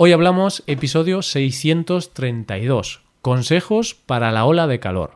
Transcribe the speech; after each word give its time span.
Hoy 0.00 0.12
hablamos 0.12 0.62
episodio 0.68 1.22
632, 1.22 3.02
consejos 3.20 3.96
para 3.96 4.30
la 4.30 4.44
ola 4.44 4.68
de 4.68 4.78
calor. 4.78 5.10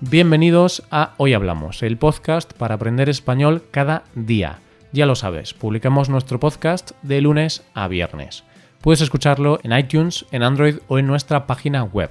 Bienvenidos 0.00 0.84
a 0.92 1.14
Hoy 1.16 1.34
Hablamos, 1.34 1.82
el 1.82 1.96
podcast 1.96 2.52
para 2.52 2.76
aprender 2.76 3.08
español 3.08 3.64
cada 3.72 4.04
día. 4.14 4.60
Ya 4.92 5.06
lo 5.06 5.16
sabes, 5.16 5.54
publicamos 5.54 6.08
nuestro 6.08 6.38
podcast 6.38 6.92
de 7.02 7.20
lunes 7.20 7.66
a 7.74 7.88
viernes. 7.88 8.44
Puedes 8.80 9.00
escucharlo 9.00 9.58
en 9.64 9.76
iTunes, 9.76 10.24
en 10.30 10.44
Android 10.44 10.76
o 10.86 11.00
en 11.00 11.08
nuestra 11.08 11.48
página 11.48 11.82
web 11.82 12.10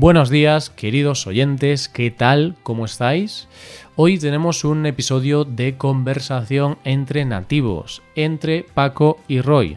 Buenos 0.00 0.30
días, 0.30 0.70
queridos 0.70 1.26
oyentes, 1.26 1.88
¿qué 1.88 2.12
tal? 2.12 2.54
¿Cómo 2.62 2.84
estáis? 2.84 3.48
Hoy 3.96 4.16
tenemos 4.16 4.62
un 4.62 4.86
episodio 4.86 5.44
de 5.44 5.76
conversación 5.76 6.78
entre 6.84 7.24
nativos, 7.24 8.00
entre 8.14 8.62
Paco 8.62 9.18
y 9.26 9.40
Roy. 9.40 9.76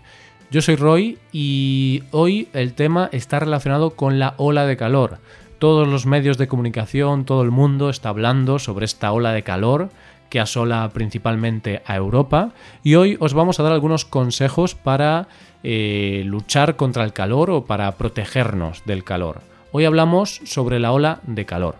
Yo 0.51 0.61
soy 0.61 0.75
Roy 0.75 1.17
y 1.31 2.03
hoy 2.11 2.49
el 2.53 2.75
tema 2.75 3.09
está 3.11 3.39
relacionado 3.39 3.95
con 3.95 4.19
la 4.19 4.35
ola 4.37 4.67
de 4.67 4.77
calor. 4.77 5.17
Todos 5.57 5.87
los 5.87 6.05
medios 6.05 6.37
de 6.37 6.47
comunicación, 6.47 7.25
todo 7.25 7.41
el 7.41 7.49
mundo 7.49 7.89
está 7.89 8.09
hablando 8.09 8.59
sobre 8.59 8.85
esta 8.85 9.11
ola 9.13 9.31
de 9.31 9.41
calor 9.41 9.89
que 10.29 10.39
asola 10.39 10.87
principalmente 10.93 11.81
a 11.87 11.95
Europa 11.95 12.51
y 12.83 12.93
hoy 12.93 13.17
os 13.19 13.33
vamos 13.33 13.59
a 13.59 13.63
dar 13.63 13.73
algunos 13.73 14.05
consejos 14.05 14.75
para 14.75 15.29
eh, 15.63 16.21
luchar 16.27 16.75
contra 16.75 17.05
el 17.05 17.11
calor 17.11 17.49
o 17.49 17.65
para 17.65 17.91
protegernos 17.93 18.83
del 18.85 19.03
calor. 19.03 19.49
Hoy 19.73 19.85
hablamos 19.85 20.41
sobre 20.43 20.79
la 20.79 20.91
ola 20.91 21.21
de 21.23 21.45
calor. 21.45 21.75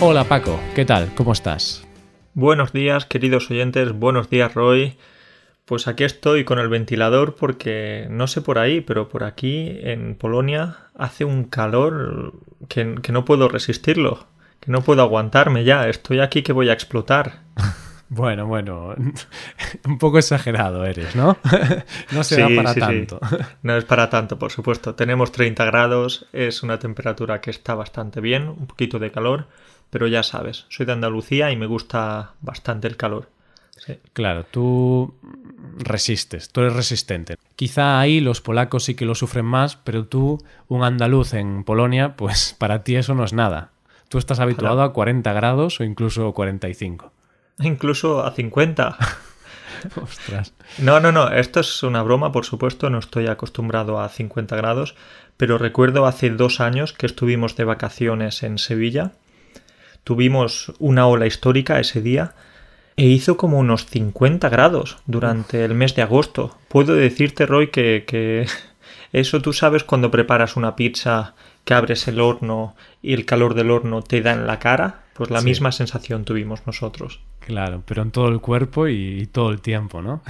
Hola 0.00 0.24
Paco, 0.24 0.58
¿qué 0.74 0.84
tal? 0.84 1.14
¿Cómo 1.14 1.32
estás? 1.32 1.86
Buenos 2.34 2.72
días, 2.72 3.06
queridos 3.06 3.48
oyentes, 3.52 3.92
buenos 3.92 4.28
días 4.28 4.54
Roy. 4.54 4.96
Pues 5.66 5.86
aquí 5.86 6.02
estoy 6.02 6.44
con 6.44 6.58
el 6.58 6.68
ventilador 6.68 7.36
porque 7.36 8.08
no 8.10 8.26
sé 8.26 8.40
por 8.40 8.58
ahí, 8.58 8.80
pero 8.80 9.08
por 9.08 9.22
aquí 9.22 9.78
en 9.82 10.16
Polonia 10.16 10.78
hace 10.96 11.24
un 11.24 11.44
calor 11.44 12.34
que, 12.68 12.96
que 13.02 13.12
no 13.12 13.24
puedo 13.24 13.48
resistirlo, 13.48 14.26
que 14.58 14.72
no 14.72 14.82
puedo 14.82 15.02
aguantarme 15.02 15.62
ya. 15.62 15.88
Estoy 15.88 16.18
aquí 16.18 16.42
que 16.42 16.52
voy 16.52 16.70
a 16.70 16.72
explotar. 16.72 17.42
Bueno, 18.08 18.46
bueno, 18.46 18.94
un 19.84 19.98
poco 19.98 20.18
exagerado 20.18 20.84
eres, 20.84 21.16
¿no? 21.16 21.36
no 22.12 22.24
será 22.24 22.48
para 22.54 22.74
tanto. 22.74 23.20
No 23.62 23.76
es 23.76 23.84
para 23.84 24.08
tanto, 24.08 24.38
por 24.38 24.52
supuesto. 24.52 24.94
Tenemos 24.94 25.32
30 25.32 25.64
grados, 25.64 26.26
es 26.32 26.62
una 26.62 26.78
temperatura 26.78 27.40
que 27.40 27.50
está 27.50 27.74
bastante 27.74 28.20
bien, 28.20 28.48
un 28.48 28.66
poquito 28.66 28.98
de 28.98 29.10
calor, 29.10 29.48
pero 29.90 30.06
ya 30.06 30.22
sabes, 30.22 30.66
soy 30.68 30.86
de 30.86 30.92
Andalucía 30.92 31.50
y 31.50 31.56
me 31.56 31.66
gusta 31.66 32.32
bastante 32.40 32.86
el 32.86 32.96
calor. 32.96 33.28
Claro, 34.14 34.44
tú 34.44 35.14
resistes, 35.78 36.50
tú 36.50 36.62
eres 36.62 36.72
resistente. 36.72 37.36
Quizá 37.56 38.00
ahí 38.00 38.20
los 38.20 38.40
polacos 38.40 38.84
sí 38.84 38.94
que 38.94 39.04
lo 39.04 39.14
sufren 39.14 39.44
más, 39.44 39.76
pero 39.76 40.06
tú, 40.06 40.42
un 40.68 40.82
andaluz 40.82 41.34
en 41.34 41.62
Polonia, 41.62 42.16
pues 42.16 42.54
para 42.58 42.82
ti 42.84 42.96
eso 42.96 43.14
no 43.14 43.24
es 43.24 43.32
nada. 43.32 43.70
Tú 44.08 44.18
estás 44.18 44.40
habituado 44.40 44.82
a 44.82 44.92
40 44.92 45.32
grados 45.32 45.80
o 45.80 45.84
incluso 45.84 46.32
45 46.32 47.12
incluso 47.60 48.24
a 48.24 48.32
50. 48.32 48.96
Ostras. 50.02 50.52
No, 50.78 51.00
no, 51.00 51.12
no, 51.12 51.30
esto 51.30 51.60
es 51.60 51.82
una 51.82 52.02
broma, 52.02 52.32
por 52.32 52.44
supuesto, 52.44 52.90
no 52.90 52.98
estoy 52.98 53.26
acostumbrado 53.26 54.00
a 54.00 54.08
50 54.08 54.56
grados, 54.56 54.94
pero 55.36 55.58
recuerdo 55.58 56.06
hace 56.06 56.30
dos 56.30 56.60
años 56.60 56.92
que 56.92 57.06
estuvimos 57.06 57.56
de 57.56 57.64
vacaciones 57.64 58.42
en 58.42 58.58
Sevilla, 58.58 59.12
tuvimos 60.04 60.72
una 60.78 61.06
ola 61.06 61.26
histórica 61.26 61.80
ese 61.80 62.00
día 62.00 62.34
e 62.96 63.06
hizo 63.06 63.36
como 63.36 63.58
unos 63.58 63.86
50 63.86 64.48
grados 64.48 64.98
durante 65.06 65.64
el 65.64 65.74
mes 65.74 65.94
de 65.94 66.02
agosto. 66.02 66.56
Puedo 66.68 66.94
decirte, 66.94 67.44
Roy, 67.44 67.68
que, 67.68 68.04
que 68.06 68.46
eso 69.12 69.42
tú 69.42 69.52
sabes 69.52 69.84
cuando 69.84 70.10
preparas 70.10 70.56
una 70.56 70.76
pizza 70.76 71.34
que 71.66 71.74
abres 71.74 72.06
el 72.06 72.20
horno 72.20 72.76
y 73.02 73.12
el 73.12 73.26
calor 73.26 73.54
del 73.54 73.72
horno 73.72 74.00
te 74.00 74.22
da 74.22 74.32
en 74.32 74.46
la 74.46 74.60
cara, 74.60 75.02
pues 75.14 75.30
la 75.30 75.40
misma 75.40 75.72
sensación 75.72 76.24
tuvimos 76.24 76.64
nosotros. 76.64 77.20
Claro, 77.40 77.82
pero 77.84 78.02
en 78.02 78.12
todo 78.12 78.28
el 78.28 78.40
cuerpo 78.40 78.86
y, 78.86 79.28
todo 79.32 79.50
el 79.50 79.60
tiempo, 79.60 80.00
¿no? 80.00 80.22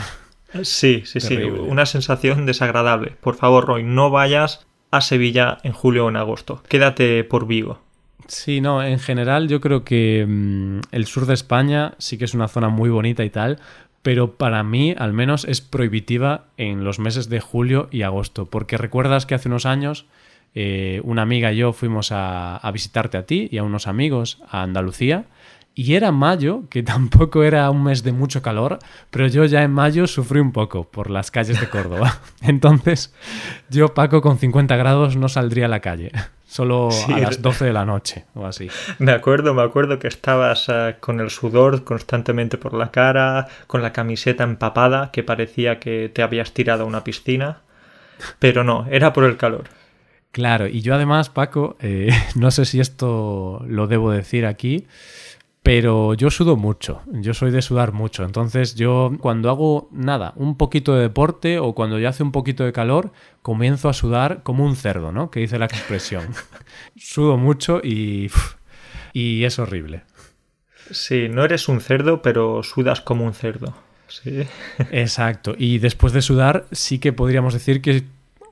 Sí, 0.62 1.02
sí, 1.04 1.20
sí, 1.20 1.36
una 1.36 1.84
sensación 1.84 2.46
desagradable. 2.46 3.12
Por 3.20 3.34
favor, 3.34 3.66
Roy, 3.66 3.82
no 3.82 4.08
vayas 4.08 4.66
a 4.90 5.02
Sevilla 5.02 5.58
en 5.62 5.72
julio 5.72 6.06
o 6.06 6.08
en 6.08 6.16
agosto. 6.16 6.62
Quédate 6.68 7.22
por 7.24 7.46
Vigo. 7.46 7.80
Sí, 8.28 8.62
no, 8.62 8.82
en 8.82 8.98
general 8.98 9.46
yo 9.46 9.60
creo 9.60 9.84
que 9.84 10.24
mm, 10.26 10.80
el 10.90 11.04
sur 11.04 11.26
de 11.26 11.34
España 11.34 11.94
sí 11.98 12.16
que 12.16 12.24
es 12.24 12.32
una 12.32 12.48
zona 12.48 12.70
muy 12.70 12.88
bonita 12.88 13.24
y 13.24 13.30
tal, 13.30 13.58
pero 14.00 14.36
para 14.36 14.62
mí 14.62 14.94
al 14.96 15.12
menos 15.12 15.44
es 15.44 15.60
prohibitiva 15.60 16.46
en 16.56 16.82
los 16.82 16.98
meses 16.98 17.28
de 17.28 17.40
julio 17.40 17.88
y 17.90 18.02
agosto, 18.02 18.46
porque 18.46 18.78
recuerdas 18.78 19.26
que 19.26 19.34
hace 19.34 19.48
unos 19.48 19.66
años 19.66 20.06
eh, 20.56 21.00
una 21.04 21.22
amiga 21.22 21.52
y 21.52 21.58
yo 21.58 21.72
fuimos 21.72 22.10
a 22.10 22.68
visitarte 22.72 23.16
a 23.16 23.26
ti 23.26 23.48
y 23.52 23.58
a 23.58 23.62
unos 23.62 23.86
amigos 23.86 24.38
a 24.48 24.62
Andalucía 24.62 25.26
y 25.78 25.94
era 25.94 26.10
mayo, 26.10 26.62
que 26.70 26.82
tampoco 26.82 27.44
era 27.44 27.70
un 27.70 27.84
mes 27.84 28.02
de 28.02 28.10
mucho 28.10 28.42
calor, 28.42 28.80
pero 29.10 29.28
yo 29.28 29.44
ya 29.44 29.62
en 29.62 29.70
mayo 29.70 30.08
sufrí 30.08 30.40
un 30.40 30.50
poco 30.50 30.90
por 30.90 31.10
las 31.10 31.30
calles 31.30 31.60
de 31.60 31.68
Córdoba. 31.68 32.18
Entonces, 32.40 33.14
yo, 33.68 33.94
Paco, 33.94 34.22
con 34.22 34.38
50 34.38 34.74
grados 34.76 35.16
no 35.16 35.28
saldría 35.28 35.66
a 35.66 35.68
la 35.68 35.80
calle. 35.80 36.10
Solo 36.48 36.88
a 37.12 37.18
las 37.18 37.42
12 37.42 37.66
de 37.66 37.72
la 37.72 37.84
noche 37.84 38.24
o 38.34 38.46
así. 38.46 38.68
Me 39.00 39.10
acuerdo, 39.10 39.52
me 39.52 39.62
acuerdo 39.62 39.98
que 39.98 40.06
estabas 40.06 40.66
eh, 40.68 40.94
con 41.00 41.20
el 41.20 41.28
sudor 41.28 41.82
constantemente 41.82 42.56
por 42.56 42.72
la 42.72 42.92
cara, 42.92 43.48
con 43.66 43.82
la 43.82 43.92
camiseta 43.92 44.44
empapada, 44.44 45.10
que 45.10 45.24
parecía 45.24 45.80
que 45.80 46.08
te 46.08 46.22
habías 46.22 46.52
tirado 46.52 46.84
a 46.84 46.86
una 46.86 47.02
piscina. 47.02 47.58
Pero 48.38 48.62
no, 48.62 48.86
era 48.90 49.12
por 49.12 49.24
el 49.24 49.36
calor. 49.36 49.64
Claro, 50.36 50.68
y 50.68 50.82
yo 50.82 50.94
además, 50.94 51.30
Paco, 51.30 51.78
eh, 51.80 52.10
no 52.34 52.50
sé 52.50 52.66
si 52.66 52.78
esto 52.78 53.64
lo 53.66 53.86
debo 53.86 54.10
decir 54.10 54.44
aquí, 54.44 54.86
pero 55.62 56.12
yo 56.12 56.30
sudo 56.30 56.56
mucho, 56.56 57.00
yo 57.06 57.32
soy 57.32 57.50
de 57.50 57.62
sudar 57.62 57.92
mucho, 57.92 58.22
entonces 58.22 58.74
yo 58.74 59.12
cuando 59.18 59.48
hago 59.48 59.88
nada, 59.92 60.34
un 60.36 60.58
poquito 60.58 60.94
de 60.94 61.00
deporte 61.00 61.58
o 61.58 61.74
cuando 61.74 61.98
ya 61.98 62.10
hace 62.10 62.22
un 62.22 62.32
poquito 62.32 62.64
de 62.64 62.74
calor, 62.74 63.12
comienzo 63.40 63.88
a 63.88 63.94
sudar 63.94 64.42
como 64.42 64.66
un 64.66 64.76
cerdo, 64.76 65.10
¿no? 65.10 65.30
Que 65.30 65.40
dice 65.40 65.58
la 65.58 65.64
expresión. 65.64 66.26
Sudo 66.98 67.38
mucho 67.38 67.80
y, 67.82 68.30
y 69.14 69.44
es 69.44 69.58
horrible. 69.58 70.02
Sí, 70.90 71.30
no 71.30 71.46
eres 71.46 71.66
un 71.66 71.80
cerdo, 71.80 72.20
pero 72.20 72.62
sudas 72.62 73.00
como 73.00 73.24
un 73.24 73.32
cerdo. 73.32 73.74
Sí. 74.08 74.46
Exacto, 74.90 75.54
y 75.56 75.78
después 75.78 76.12
de 76.12 76.20
sudar 76.20 76.66
sí 76.72 76.98
que 76.98 77.14
podríamos 77.14 77.54
decir 77.54 77.80
que 77.80 78.04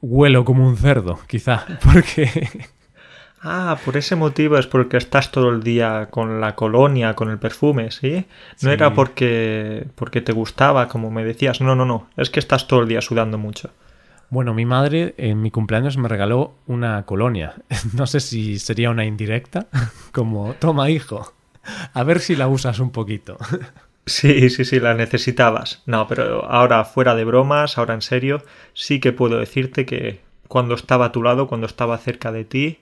huelo 0.04 0.44
como 0.44 0.66
un 0.66 0.76
cerdo, 0.76 1.19
quizá, 1.26 1.66
porque 1.92 2.48
Ah, 3.47 3.76
por 3.84 3.98
ese 3.98 4.16
motivo 4.16 4.56
es 4.56 4.66
porque 4.66 4.97
estás 4.97 5.31
todo 5.31 5.50
el 5.50 5.62
día 5.62 6.09
con 6.10 6.41
la 6.41 6.54
colonia, 6.54 7.12
con 7.12 7.28
el 7.28 7.38
perfume, 7.38 7.91
¿sí? 7.91 8.25
No 8.62 8.70
era 8.70 8.94
porque, 8.94 9.87
porque 9.97 10.23
te 10.23 10.32
gustaba, 10.32 10.88
como 10.88 11.11
me 11.11 11.25
decías. 11.25 11.61
No, 11.61 11.76
no, 11.76 11.84
no. 11.84 12.08
Es 12.17 12.31
que 12.31 12.40
estás 12.40 12.67
todo 12.67 12.81
el 12.81 12.88
día 12.88 13.02
sudando 13.02 13.37
mucho. 13.37 13.69
Bueno, 14.31 14.55
mi 14.55 14.64
madre 14.64 15.14
en 15.19 15.43
mi 15.43 15.50
cumpleaños 15.50 15.99
me 15.99 16.08
regaló 16.08 16.55
una 16.67 17.05
colonia. 17.05 17.55
No 17.93 18.06
sé 18.06 18.20
si 18.20 18.58
sería 18.58 18.88
una 18.88 19.05
indirecta, 19.05 19.67
como, 20.12 20.55
toma 20.55 20.88
hijo, 20.88 21.34
a 21.93 22.02
ver 22.02 22.20
si 22.20 22.37
la 22.37 22.49
usas 22.49 22.78
un 22.78 22.93
poquito. 22.93 23.37
Sí, 24.06 24.50
sí, 24.50 24.64
sí, 24.64 24.80
la 24.80 24.94
necesitabas. 24.94 25.82
No, 25.86 26.06
pero 26.06 26.44
ahora 26.44 26.84
fuera 26.84 27.14
de 27.14 27.24
bromas, 27.24 27.78
ahora 27.78 27.94
en 27.94 28.02
serio, 28.02 28.42
sí 28.74 29.00
que 29.00 29.12
puedo 29.12 29.38
decirte 29.38 29.86
que 29.86 30.20
cuando 30.48 30.74
estaba 30.74 31.06
a 31.06 31.12
tu 31.12 31.22
lado, 31.22 31.46
cuando 31.46 31.66
estaba 31.66 31.96
cerca 31.98 32.30
de 32.30 32.44
ti, 32.44 32.80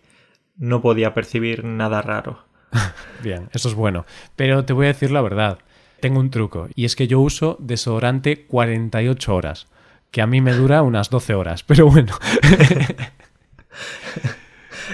no 0.57 0.81
podía 0.81 1.15
percibir 1.15 1.65
nada 1.65 2.03
raro. 2.03 2.45
Bien, 3.23 3.49
eso 3.53 3.69
es 3.69 3.75
bueno. 3.75 4.05
Pero 4.37 4.65
te 4.65 4.73
voy 4.73 4.87
a 4.87 4.89
decir 4.89 5.11
la 5.11 5.23
verdad. 5.23 5.59
Tengo 6.01 6.19
un 6.19 6.31
truco 6.31 6.69
y 6.75 6.85
es 6.85 6.97
que 6.97 7.07
yo 7.07 7.21
uso 7.21 7.57
desodorante 7.61 8.45
48 8.47 9.35
horas, 9.35 9.69
que 10.11 10.21
a 10.21 10.27
mí 10.27 10.41
me 10.41 10.53
dura 10.53 10.83
unas 10.83 11.11
12 11.11 11.35
horas, 11.35 11.63
pero 11.63 11.87
bueno. 11.87 12.13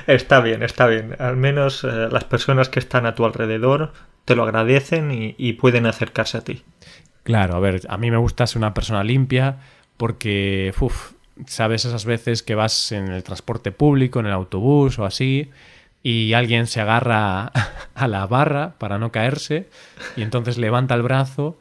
está 0.09 0.41
bien, 0.41 0.63
está 0.63 0.87
bien. 0.87 1.15
Al 1.19 1.37
menos 1.37 1.85
eh, 1.85 2.09
las 2.11 2.25
personas 2.25 2.69
que 2.69 2.81
están 2.81 3.07
a 3.07 3.15
tu 3.15 3.25
alrededor 3.25 3.93
te 4.25 4.35
lo 4.35 4.43
agradecen 4.43 5.35
y, 5.39 5.53
pueden 5.55 5.87
acercarse 5.87 6.39
a 6.39 6.41
ti. 6.43 6.63
Claro, 7.23 7.57
a 7.57 7.61
ver, 7.61 7.81
a 7.89 7.97
mí 7.97 8.11
me 8.11 8.17
gusta 8.17 8.47
ser 8.47 8.59
una 8.59 8.75
persona 8.75 9.03
limpia 9.03 9.57
porque, 9.97 10.75
uff, 10.79 11.13
sabes 11.47 11.85
esas 11.85 12.05
veces 12.05 12.43
que 12.43 12.55
vas 12.55 12.93
en 12.93 13.09
el 13.09 13.23
transporte 13.23 13.73
público, 13.73 14.21
en 14.21 14.27
el 14.27 14.33
autobús 14.33 14.99
o 14.99 15.07
así, 15.07 15.51
y 16.03 16.35
alguien 16.35 16.67
se 16.67 16.81
agarra 16.81 17.53
a 17.95 18.09
la 18.09 18.27
barra 18.27 18.75
para 18.79 18.99
no 18.99 19.13
caerse 19.13 19.69
y 20.17 20.23
entonces 20.23 20.59
levanta 20.59 20.95
el 20.95 21.03
brazo 21.03 21.59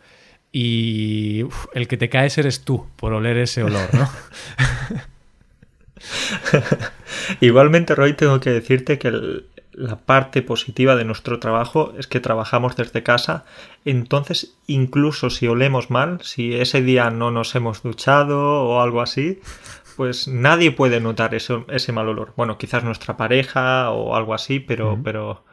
y 0.52 1.46
el 1.74 1.88
que 1.88 1.98
te 1.98 2.10
caes 2.10 2.38
eres 2.38 2.66
tú 2.66 2.88
por 2.98 3.14
oler 3.14 3.38
ese 3.38 3.64
olor, 3.64 3.94
¿no? 3.94 4.10
Igualmente, 7.42 7.96
Roy, 7.96 8.14
tengo 8.14 8.40
que 8.40 8.52
decirte 8.52 8.98
que 8.98 9.44
la 9.78 9.98
parte 9.98 10.42
positiva 10.42 10.96
de 10.96 11.06
nuestro 11.06 11.40
trabajo 11.40 11.94
es 11.98 12.08
que 12.08 12.20
trabajamos 12.20 12.76
desde 12.76 13.04
casa, 13.04 13.46
entonces 13.86 14.58
incluso 14.66 15.30
si 15.30 15.48
olemos 15.48 15.92
mal, 15.92 16.20
si 16.24 16.56
ese 16.56 16.82
día 16.82 17.12
no 17.12 17.30
nos 17.30 17.54
hemos 17.56 17.84
duchado 17.84 18.64
o 18.64 18.82
algo 18.82 19.02
así, 19.02 19.40
pues 19.96 20.28
nadie 20.28 20.72
puede 20.72 21.00
notar 21.00 21.36
ese, 21.36 21.64
ese 21.70 21.92
mal 21.92 22.08
olor. 22.10 22.34
Bueno, 22.36 22.58
quizás 22.58 22.84
nuestra 22.84 23.18
pareja 23.18 23.92
o 23.92 24.16
algo 24.16 24.34
así, 24.34 24.60
pero, 24.60 25.00
pero 25.04 25.44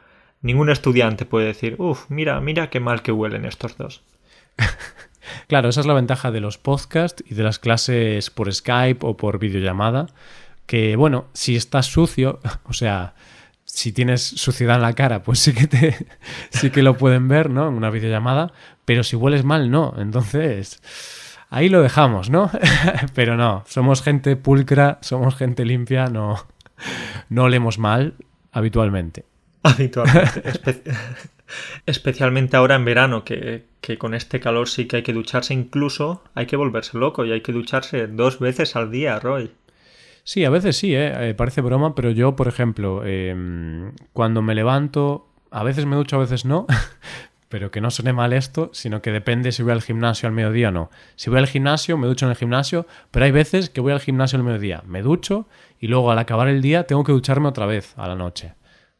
ningún 0.41 0.69
estudiante 0.69 1.25
puede 1.25 1.47
decir, 1.47 1.75
uff, 1.79 2.05
mira, 2.09 2.39
mira 2.41 2.69
qué 2.69 2.79
mal 2.79 3.01
que 3.01 3.11
huelen 3.11 3.45
estos 3.45 3.77
dos. 3.77 4.03
claro, 5.47 5.69
esa 5.69 5.81
es 5.81 5.87
la 5.87 5.93
ventaja 5.93 6.31
de 6.31 6.41
los 6.41 6.57
podcasts 6.57 7.23
y 7.27 7.35
de 7.35 7.43
las 7.43 7.59
clases 7.59 8.29
por 8.29 8.53
Skype 8.53 9.05
o 9.05 9.17
por 9.17 9.39
videollamada, 9.39 10.07
que 10.65 10.95
bueno, 10.95 11.25
si 11.33 11.55
estás 11.55 11.87
sucio, 11.87 12.39
o 12.65 12.73
sea, 12.73 13.15
si 13.65 13.91
tienes 13.91 14.23
suciedad 14.23 14.77
en 14.77 14.83
la 14.83 14.93
cara, 14.93 15.23
pues 15.23 15.39
sí 15.39 15.53
que 15.53 15.67
te 15.67 16.07
sí 16.49 16.69
que 16.69 16.83
lo 16.83 16.97
pueden 16.97 17.27
ver, 17.27 17.49
¿no? 17.49 17.67
En 17.67 17.73
una 17.73 17.89
videollamada, 17.89 18.53
pero 18.85 19.03
si 19.03 19.15
hueles 19.15 19.43
mal, 19.43 19.71
no. 19.71 19.93
Entonces, 19.97 20.81
ahí 21.49 21.69
lo 21.69 21.81
dejamos, 21.81 22.29
¿no? 22.29 22.51
pero 23.13 23.37
no, 23.37 23.63
somos 23.67 24.01
gente 24.01 24.35
pulcra, 24.35 24.99
somos 25.01 25.35
gente 25.35 25.65
limpia, 25.65 26.07
no 26.07 26.45
no 27.29 27.43
olemos 27.43 27.77
mal 27.77 28.15
habitualmente. 28.51 29.25
Habitualmente. 29.63 30.43
Especialmente 31.85 32.57
ahora 32.57 32.75
en 32.75 32.85
verano, 32.85 33.23
que, 33.23 33.65
que, 33.81 33.97
con 33.97 34.13
este 34.13 34.39
calor 34.39 34.67
sí 34.67 34.85
que 34.85 34.97
hay 34.97 35.03
que 35.03 35.13
ducharse, 35.13 35.53
incluso 35.53 36.23
hay 36.33 36.45
que 36.45 36.55
volverse 36.55 36.97
loco 36.97 37.25
y 37.25 37.31
hay 37.31 37.41
que 37.41 37.51
ducharse 37.51 38.07
dos 38.07 38.39
veces 38.39 38.75
al 38.75 38.91
día, 38.91 39.19
Roy. 39.19 39.51
Sí, 40.27 40.43
a 40.43 40.49
veces 40.49 40.75
sí, 40.75 40.95
¿eh? 40.95 41.29
eh 41.29 41.33
parece 41.35 41.61
broma, 41.61 41.93
pero 41.93 42.09
yo, 42.09 42.35
por 42.35 42.47
ejemplo, 42.47 43.05
em, 43.05 43.91
cuando 44.11 44.41
me 44.41 44.55
levanto, 44.55 45.29
a 45.51 45.63
veces 45.63 45.85
me 45.85 45.95
ducho, 45.95 46.15
a 46.15 46.19
veces 46.19 46.45
no, 46.45 46.65
pero 47.47 47.69
que 47.69 47.79
no 47.79 47.91
suene 47.91 48.11
mal 48.11 48.33
esto, 48.33 48.71
sino 48.73 49.03
que 49.03 49.11
depende 49.11 49.51
si 49.51 49.61
voy 49.61 49.73
al 49.73 49.83
gimnasio 49.83 50.27
al 50.27 50.33
mediodía 50.33 50.69
o 50.69 50.71
no. 50.71 50.89
Si 51.15 51.29
voy 51.29 51.37
al 51.37 51.45
gimnasio, 51.45 51.95
me 51.99 52.07
ducho 52.07 52.25
en 52.25 52.31
el 52.31 52.37
gimnasio, 52.37 52.87
pero 53.11 53.25
hay 53.25 53.31
veces 53.31 53.69
que 53.69 53.81
voy 53.81 53.93
al 53.93 53.99
gimnasio 53.99 54.39
al 54.39 54.43
mediodía, 54.43 54.81
me 54.87 55.03
ducho 55.03 55.47
y 55.79 55.87
luego 55.89 56.09
al 56.09 56.17
acabar 56.17 56.47
el 56.47 56.59
día 56.59 56.87
tengo 56.87 57.03
que 57.03 57.11
ducharme 57.11 57.47
otra 57.47 57.67
vez 57.67 57.93
a 57.95 58.07
la 58.07 58.15
noche. 58.15 58.55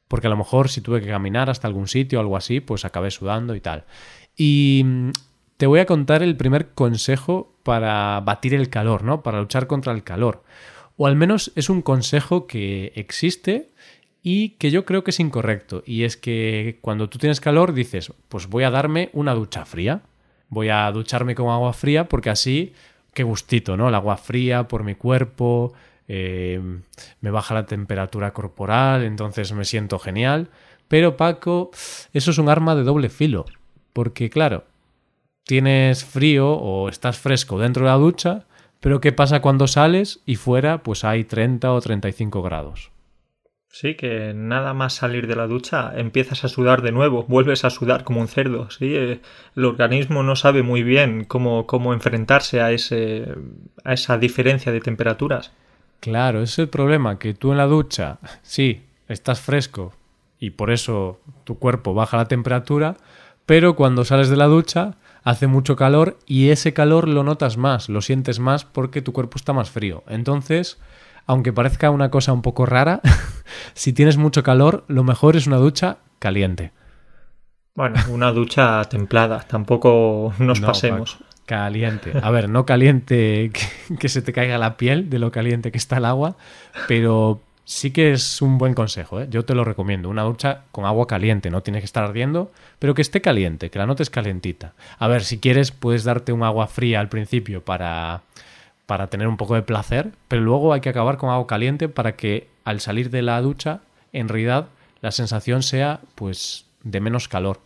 Porque 0.07 0.27
a 0.27 0.29
lo 0.29 0.37
mejor 0.37 0.69
si 0.69 0.81
tuve 0.81 1.01
que 1.01 1.07
caminar 1.07 1.49
hasta 1.49 1.67
algún 1.67 1.87
sitio 1.87 2.19
o 2.19 2.21
algo 2.21 2.37
así, 2.37 2.59
pues 2.59 2.85
acabé 2.85 3.09
sudando 3.09 3.55
y 3.55 3.61
tal. 3.61 3.85
Y 4.37 4.83
mm, 4.85 5.09
te 5.57 5.65
voy 5.65 5.79
a 5.79 5.87
contar 5.87 6.21
el 6.21 6.37
primer 6.37 6.73
consejo 6.75 7.57
para 7.63 8.19
batir 8.19 8.53
el 8.53 8.69
calor, 8.69 9.03
¿no? 9.03 9.23
Para 9.23 9.39
luchar 9.39 9.65
contra 9.65 9.91
el 9.91 10.03
calor. 10.03 10.43
O 10.97 11.07
al 11.07 11.15
menos 11.15 11.51
es 11.55 11.69
un 11.69 11.81
consejo 11.81 12.47
que 12.47 12.93
existe 12.95 13.69
y 14.23 14.49
que 14.57 14.71
yo 14.71 14.85
creo 14.85 15.03
que 15.03 15.11
es 15.11 15.19
incorrecto. 15.19 15.83
Y 15.85 16.03
es 16.03 16.17
que 16.17 16.79
cuando 16.81 17.09
tú 17.09 17.17
tienes 17.19 17.39
calor 17.39 17.73
dices, 17.73 18.11
pues 18.29 18.47
voy 18.47 18.63
a 18.63 18.71
darme 18.71 19.09
una 19.13 19.33
ducha 19.33 19.65
fría. 19.65 20.01
Voy 20.49 20.69
a 20.69 20.89
ducharme 20.91 21.35
con 21.35 21.49
agua 21.49 21.73
fría 21.73 22.07
porque 22.07 22.29
así, 22.29 22.73
qué 23.13 23.23
gustito, 23.23 23.77
¿no? 23.77 23.89
El 23.89 23.95
agua 23.95 24.17
fría 24.17 24.67
por 24.67 24.83
mi 24.83 24.95
cuerpo, 24.95 25.73
eh, 26.07 26.61
me 27.21 27.31
baja 27.31 27.53
la 27.53 27.65
temperatura 27.65 28.31
corporal, 28.31 29.03
entonces 29.03 29.51
me 29.53 29.65
siento 29.65 29.99
genial. 29.99 30.49
Pero 30.87 31.17
Paco, 31.17 31.71
eso 32.13 32.31
es 32.31 32.37
un 32.37 32.49
arma 32.49 32.75
de 32.75 32.83
doble 32.83 33.09
filo. 33.09 33.45
Porque 33.93 34.29
claro, 34.29 34.65
tienes 35.43 36.03
frío 36.03 36.51
o 36.51 36.89
estás 36.89 37.17
fresco 37.17 37.59
dentro 37.59 37.85
de 37.85 37.91
la 37.91 37.97
ducha, 37.97 38.45
pero 38.85 39.01
¿qué 39.01 39.11
pasa 39.11 39.41
cuando 39.41 39.65
sales 39.65 40.19
y 40.27 40.35
fuera 40.35 40.83
pues 40.83 41.03
hay 41.05 41.23
30 41.23 41.73
o 41.73 41.81
35 41.81 42.43
grados? 42.43 42.91
Sí, 43.67 43.95
que 43.95 44.31
nada 44.35 44.75
más 44.75 44.93
salir 44.93 45.25
de 45.25 45.35
la 45.35 45.47
ducha 45.47 45.91
empiezas 45.95 46.43
a 46.43 46.49
sudar 46.49 46.83
de 46.83 46.91
nuevo, 46.91 47.25
vuelves 47.27 47.65
a 47.65 47.71
sudar 47.71 48.03
como 48.03 48.21
un 48.21 48.27
cerdo, 48.27 48.69
¿sí? 48.69 48.95
Eh, 48.95 49.21
el 49.55 49.65
organismo 49.65 50.21
no 50.21 50.35
sabe 50.35 50.61
muy 50.61 50.83
bien 50.83 51.23
cómo, 51.23 51.65
cómo 51.65 51.95
enfrentarse 51.95 52.61
a, 52.61 52.71
ese, 52.71 53.25
a 53.83 53.93
esa 53.93 54.19
diferencia 54.19 54.71
de 54.71 54.81
temperaturas. 54.81 55.51
Claro, 55.99 56.43
ese 56.43 56.51
es 56.51 56.59
el 56.59 56.69
problema, 56.69 57.17
que 57.17 57.33
tú 57.33 57.53
en 57.53 57.57
la 57.57 57.65
ducha, 57.65 58.19
sí, 58.43 58.83
estás 59.07 59.41
fresco 59.41 59.93
y 60.39 60.51
por 60.51 60.69
eso 60.69 61.19
tu 61.43 61.57
cuerpo 61.57 61.95
baja 61.95 62.17
la 62.17 62.27
temperatura, 62.27 62.97
pero 63.47 63.75
cuando 63.75 64.05
sales 64.05 64.29
de 64.29 64.37
la 64.37 64.45
ducha 64.45 64.93
hace 65.25 65.47
mucho 65.47 65.75
calor 65.75 66.17
y 66.25 66.49
ese 66.49 66.73
calor 66.73 67.09
lo 67.09 67.23
notas 67.23 67.57
más, 67.57 67.89
lo 67.89 68.01
sientes 68.01 68.39
más 68.39 68.63
porque 68.63 69.01
tu 69.01 69.11
cuerpo 69.11 69.37
está 69.37 69.51
más 69.51 69.69
frío. 69.69 70.03
Entonces, 70.07 70.79
aunque 71.25 71.51
parezca 71.51 71.89
una 71.89 72.11
cosa 72.11 72.31
un 72.31 72.43
poco 72.43 72.65
rara, 72.65 73.01
si 73.73 73.91
tienes 73.91 74.15
mucho 74.17 74.43
calor, 74.43 74.85
lo 74.87 75.03
mejor 75.03 75.35
es 75.35 75.47
una 75.47 75.57
ducha 75.57 75.97
caliente. 76.19 76.71
Bueno, 77.73 77.99
una 78.09 78.31
ducha 78.31 78.83
templada, 78.85 79.39
tampoco 79.41 80.33
nos 80.39 80.61
pasemos. 80.61 81.17
Caliente. 81.45 82.13
A 82.21 82.31
ver, 82.31 82.47
no 82.47 82.65
caliente 82.65 83.51
que, 83.99 84.09
se 84.09 84.21
te 84.21 84.31
caiga 84.31 84.57
la 84.57 84.77
piel 84.77 85.09
de 85.09 85.19
lo 85.19 85.31
caliente 85.31 85.71
que 85.71 85.77
está 85.77 85.97
el 85.97 86.05
agua, 86.05 86.37
pero 86.87 87.41
sí 87.65 87.91
que 87.91 88.11
es 88.11 88.41
un 88.41 88.57
buen 88.57 88.73
consejo, 88.73 89.19
¿eh? 89.19 89.27
yo 89.29 89.43
te 89.43 89.55
lo 89.55 89.65
recomiendo. 89.65 90.07
Una 90.07 90.23
ducha 90.23 90.61
con 90.71 90.85
agua 90.85 91.07
caliente, 91.07 91.49
no 91.49 91.61
tiene 91.61 91.79
que 91.79 91.85
estar 91.85 92.03
ardiendo, 92.03 92.51
pero 92.79 92.93
que 92.93 93.01
esté 93.01 93.21
caliente, 93.21 93.69
que 93.69 93.79
la 93.79 93.87
notes 93.87 94.09
calentita. 94.09 94.73
A 94.97 95.07
ver, 95.07 95.23
si 95.23 95.39
quieres, 95.39 95.71
puedes 95.71 96.03
darte 96.03 96.31
un 96.31 96.43
agua 96.43 96.67
fría 96.67 96.99
al 96.99 97.09
principio 97.09 97.65
para, 97.65 98.21
para 98.85 99.07
tener 99.07 99.27
un 99.27 99.37
poco 99.37 99.55
de 99.55 99.63
placer, 99.63 100.11
pero 100.27 100.41
luego 100.41 100.73
hay 100.73 100.81
que 100.81 100.89
acabar 100.89 101.17
con 101.17 101.29
agua 101.29 101.47
caliente 101.47 101.89
para 101.89 102.15
que 102.15 102.47
al 102.63 102.79
salir 102.79 103.09
de 103.09 103.23
la 103.23 103.41
ducha, 103.41 103.81
en 104.13 104.29
realidad, 104.29 104.67
la 105.01 105.11
sensación 105.11 105.63
sea 105.63 105.99
pues 106.15 106.65
de 106.83 107.01
menos 107.01 107.27
calor. 107.27 107.59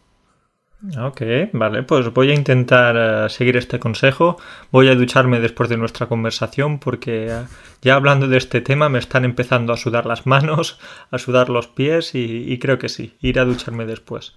Ok, 0.97 1.21
vale, 1.51 1.83
pues 1.83 2.13
voy 2.13 2.31
a 2.31 2.33
intentar 2.33 2.95
eh, 3.25 3.29
seguir 3.29 3.57
este 3.57 3.79
consejo. 3.79 4.37
Voy 4.71 4.87
a 4.87 4.95
ducharme 4.95 5.41
después 5.41 5.67
de 5.69 5.75
nuestra 5.75 6.07
conversación 6.07 6.79
porque 6.79 7.27
eh, 7.29 7.45
ya 7.81 7.95
hablando 7.95 8.29
de 8.29 8.37
este 8.37 8.61
tema 8.61 8.87
me 8.87 8.99
están 8.99 9.25
empezando 9.25 9.73
a 9.73 9.77
sudar 9.77 10.05
las 10.05 10.25
manos, 10.25 10.79
a 11.11 11.17
sudar 11.17 11.49
los 11.49 11.67
pies 11.67 12.15
y, 12.15 12.57
creo 12.59 12.77
que 12.77 12.87
sí, 12.87 13.13
iré 13.19 13.41
a 13.41 13.45
ducharme 13.45 13.85
después. 13.85 14.35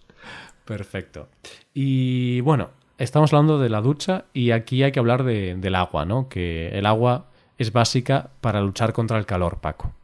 Perfecto. 0.64 1.28
Y 1.75 2.40
bueno, 2.40 2.71
estamos 2.99 3.33
hablando 3.33 3.61
de 3.61 3.69
la 3.69 3.81
ducha 3.81 4.25
y 4.33 4.50
aquí 4.50 4.83
hay 4.83 4.90
que 4.90 4.99
hablar 4.99 5.23
del 5.23 5.75
agua, 5.76 6.05
¿no? 6.05 6.28
Que 6.28 6.71
el 6.76 6.87
agua 6.87 7.26
es 7.57 7.73
básica 7.73 8.31
para 8.40 8.61
luchar 8.61 8.93
contra 8.93 9.19
el 9.19 9.26
calor, 9.26 9.61
Paco. 9.61 9.95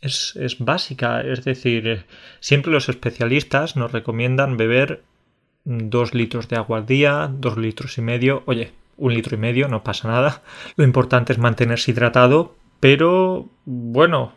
Es, 0.00 0.34
es 0.36 0.58
básica, 0.58 1.20
es 1.20 1.44
decir, 1.44 2.04
siempre 2.40 2.72
los 2.72 2.88
especialistas 2.88 3.76
nos 3.76 3.92
recomiendan 3.92 4.56
beber 4.56 5.02
dos 5.66 6.14
litros 6.14 6.48
de 6.48 6.56
agua 6.56 6.78
al 6.78 6.86
día, 6.86 7.28
dos 7.30 7.58
litros 7.58 7.98
y 7.98 8.02
medio, 8.02 8.42
oye, 8.46 8.72
un 8.96 9.12
litro 9.12 9.36
y 9.36 9.38
medio, 9.38 9.68
no 9.68 9.82
pasa 9.84 10.08
nada. 10.08 10.42
Lo 10.76 10.84
importante 10.84 11.32
es 11.32 11.38
mantenerse 11.38 11.90
hidratado, 11.90 12.54
pero 12.80 13.48
bueno, 13.64 14.32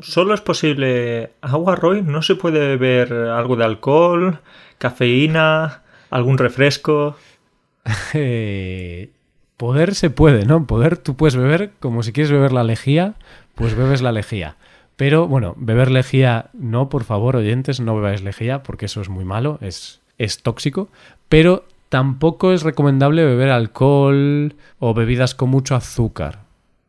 solo 0.00 0.32
es 0.32 0.40
posible 0.40 1.32
agua, 1.42 1.74
Roy, 1.74 2.02
no 2.02 2.22
se 2.22 2.36
puede 2.36 2.60
beber 2.60 3.12
algo 3.12 3.56
de 3.56 3.64
alcohol, 3.64 4.40
cafeína, 4.78 5.82
algún 6.10 6.38
refresco. 6.38 7.16
Eh, 8.14 9.10
poder 9.56 9.94
se 9.94 10.10
puede, 10.10 10.44
¿no? 10.44 10.66
Poder 10.66 10.98
tú 10.98 11.16
puedes 11.16 11.36
beber 11.36 11.72
como 11.80 12.02
si 12.02 12.12
quieres 12.12 12.30
beber 12.30 12.52
la 12.52 12.62
lejía, 12.62 13.14
pues 13.54 13.74
bebes 13.74 14.02
la 14.02 14.12
lejía. 14.12 14.56
Pero 14.96 15.26
bueno, 15.26 15.54
beber 15.56 15.90
lejía 15.90 16.50
no, 16.52 16.88
por 16.88 17.04
favor, 17.04 17.36
oyentes, 17.36 17.80
no 17.80 17.96
bebáis 17.96 18.22
lejía 18.22 18.62
porque 18.62 18.86
eso 18.86 19.00
es 19.00 19.08
muy 19.08 19.24
malo, 19.24 19.58
es 19.60 20.00
es 20.18 20.42
tóxico, 20.42 20.88
pero 21.28 21.64
tampoco 21.88 22.52
es 22.52 22.62
recomendable 22.62 23.24
beber 23.24 23.50
alcohol 23.50 24.54
o 24.78 24.94
bebidas 24.94 25.34
con 25.34 25.50
mucho 25.50 25.74
azúcar. 25.74 26.40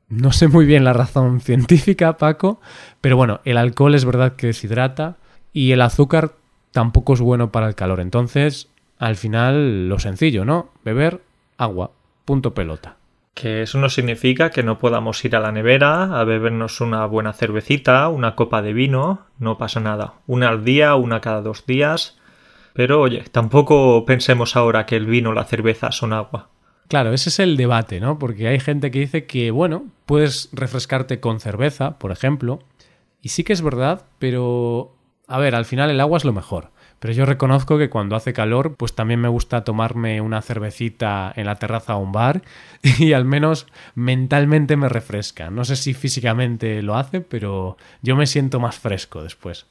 No 0.09 0.31
sé 0.31 0.47
muy 0.47 0.65
bien 0.65 0.83
la 0.83 0.93
razón 0.93 1.39
científica, 1.41 2.17
Paco, 2.17 2.59
pero 2.99 3.15
bueno, 3.15 3.41
el 3.45 3.57
alcohol 3.57 3.95
es 3.95 4.05
verdad 4.05 4.35
que 4.35 4.47
deshidrata 4.47 5.17
y 5.53 5.71
el 5.71 5.81
azúcar 5.81 6.33
tampoco 6.71 7.13
es 7.13 7.21
bueno 7.21 7.51
para 7.51 7.67
el 7.67 7.75
calor. 7.75 7.99
Entonces, 7.99 8.69
al 8.97 9.15
final, 9.15 9.87
lo 9.87 9.99
sencillo, 9.99 10.45
¿no? 10.45 10.71
Beber 10.83 11.21
agua. 11.57 11.91
Punto 12.25 12.53
pelota. 12.53 12.97
Que 13.33 13.61
eso 13.61 13.79
no 13.79 13.89
significa 13.89 14.49
que 14.49 14.63
no 14.63 14.79
podamos 14.79 15.23
ir 15.23 15.35
a 15.35 15.39
la 15.39 15.51
nevera 15.51 16.19
a 16.19 16.23
bebernos 16.25 16.81
una 16.81 17.05
buena 17.05 17.31
cervecita, 17.31 18.09
una 18.09 18.35
copa 18.35 18.61
de 18.61 18.73
vino, 18.73 19.27
no 19.39 19.57
pasa 19.57 19.79
nada. 19.79 20.15
Una 20.27 20.49
al 20.49 20.65
día, 20.65 20.95
una 20.95 21.21
cada 21.21 21.41
dos 21.41 21.65
días, 21.65 22.18
Pero 22.73 23.01
oye, 23.01 23.23
tampoco 23.31 24.05
pensemos 24.05 24.55
ahora 24.55 24.85
que 24.85 24.95
el 24.95 25.05
vino 25.05 25.29
o 25.31 25.33
la 25.33 25.45
cerveza 25.45 25.91
son 25.91 26.13
agua. 26.13 26.49
Claro, 26.87 27.13
ese 27.13 27.29
es 27.29 27.39
el 27.39 27.55
debate, 27.55 27.99
¿no? 27.99 28.17
Porque 28.17 28.47
hay 28.47 28.59
gente 28.59 28.89
que 28.89 28.99
dice 28.99 29.25
que, 29.25 29.51
bueno, 29.51 29.85
puedes 30.05 30.49
refrescarte 30.53 31.19
con 31.19 31.39
cerveza, 31.39 31.99
por 31.99 32.11
ejemplo, 32.11 32.59
y 33.21 33.29
sí 33.29 33.43
que 33.43 33.53
es 33.53 33.61
verdad, 33.61 34.05
pero, 34.17 34.95
a 35.27 35.37
ver, 35.37 35.53
al 35.53 35.65
final 35.65 35.91
el 35.91 35.99
agua 35.99 36.17
es 36.17 36.25
lo 36.25 36.33
mejor. 36.33 36.71
Pero 36.99 37.13
yo 37.13 37.25
reconozco 37.25 37.77
que 37.77 37.89
cuando 37.89 38.15
hace 38.15 38.33
calor, 38.33 38.75
pues 38.75 38.93
también 38.93 39.21
me 39.21 39.29
gusta 39.29 39.63
tomarme 39.63 40.19
una 40.19 40.41
cervecita 40.41 41.31
en 41.35 41.45
la 41.45 41.55
terraza 41.55 41.95
o 41.95 41.99
un 41.99 42.11
bar 42.11 42.41
y 42.83 43.13
al 43.13 43.25
menos 43.25 43.67
mentalmente 43.95 44.75
me 44.75 44.89
refresca. 44.89 45.49
No 45.49 45.63
sé 45.65 45.75
si 45.75 45.93
físicamente 45.93 46.81
lo 46.81 46.97
hace, 46.97 47.21
pero 47.21 47.77
yo 48.01 48.15
me 48.15 48.27
siento 48.27 48.59
más 48.59 48.79
fresco 48.79 49.23
después. 49.23 49.65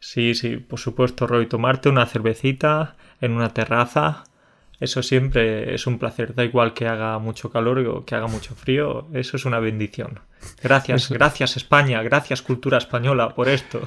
Sí, 0.00 0.34
sí, 0.34 0.56
por 0.56 0.78
supuesto, 0.78 1.26
Roy. 1.26 1.46
Tomarte 1.46 1.88
una 1.88 2.06
cervecita 2.06 2.96
en 3.20 3.32
una 3.32 3.52
terraza 3.52 4.24
eso 4.80 5.02
siempre 5.02 5.74
es 5.74 5.88
un 5.88 5.98
placer, 5.98 6.34
da 6.36 6.44
igual 6.44 6.72
que 6.72 6.86
haga 6.86 7.18
mucho 7.18 7.50
calor 7.50 7.80
o 7.80 8.04
que 8.04 8.14
haga 8.14 8.28
mucho 8.28 8.54
frío, 8.54 9.08
eso 9.12 9.36
es 9.36 9.44
una 9.44 9.58
bendición. 9.58 10.20
Gracias, 10.62 11.10
gracias 11.10 11.56
España, 11.56 12.00
gracias 12.02 12.42
cultura 12.42 12.78
española 12.78 13.34
por 13.34 13.48
esto. 13.48 13.80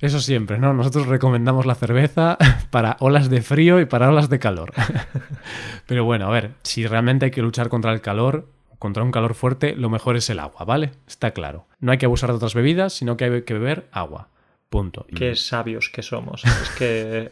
Eso 0.00 0.18
siempre, 0.18 0.58
¿no? 0.58 0.74
Nosotros 0.74 1.06
recomendamos 1.06 1.64
la 1.64 1.76
cerveza 1.76 2.38
para 2.70 2.96
olas 2.98 3.30
de 3.30 3.40
frío 3.40 3.80
y 3.80 3.84
para 3.84 4.08
olas 4.08 4.28
de 4.28 4.40
calor. 4.40 4.72
Pero 5.86 6.04
bueno, 6.04 6.26
a 6.26 6.30
ver, 6.30 6.50
si 6.64 6.88
realmente 6.88 7.26
hay 7.26 7.30
que 7.30 7.42
luchar 7.42 7.68
contra 7.68 7.92
el 7.92 8.00
calor, 8.00 8.48
contra 8.80 9.04
un 9.04 9.12
calor 9.12 9.34
fuerte, 9.34 9.76
lo 9.76 9.90
mejor 9.90 10.16
es 10.16 10.28
el 10.28 10.40
agua, 10.40 10.64
¿vale? 10.64 10.90
Está 11.06 11.30
claro. 11.30 11.66
No 11.78 11.92
hay 11.92 11.98
que 11.98 12.06
abusar 12.06 12.30
de 12.30 12.36
otras 12.36 12.54
bebidas, 12.54 12.94
sino 12.94 13.16
que 13.16 13.26
hay 13.26 13.42
que 13.42 13.54
beber 13.54 13.88
agua. 13.92 14.26
Punto. 14.72 15.06
Qué 15.14 15.36
sabios 15.36 15.90
que 15.90 16.02
somos. 16.02 16.44
Es 16.44 16.70
que 16.78 17.30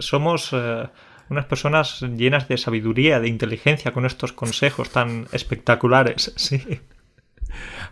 somos... 0.00 0.50
Eh, 0.52 0.88
unas 1.30 1.46
personas 1.46 2.02
llenas 2.02 2.48
de 2.48 2.58
sabiduría, 2.58 3.18
de 3.18 3.28
inteligencia 3.28 3.92
con 3.92 4.04
estos 4.04 4.32
consejos 4.32 4.90
tan 4.90 5.26
espectaculares, 5.32 6.32
sí. 6.36 6.80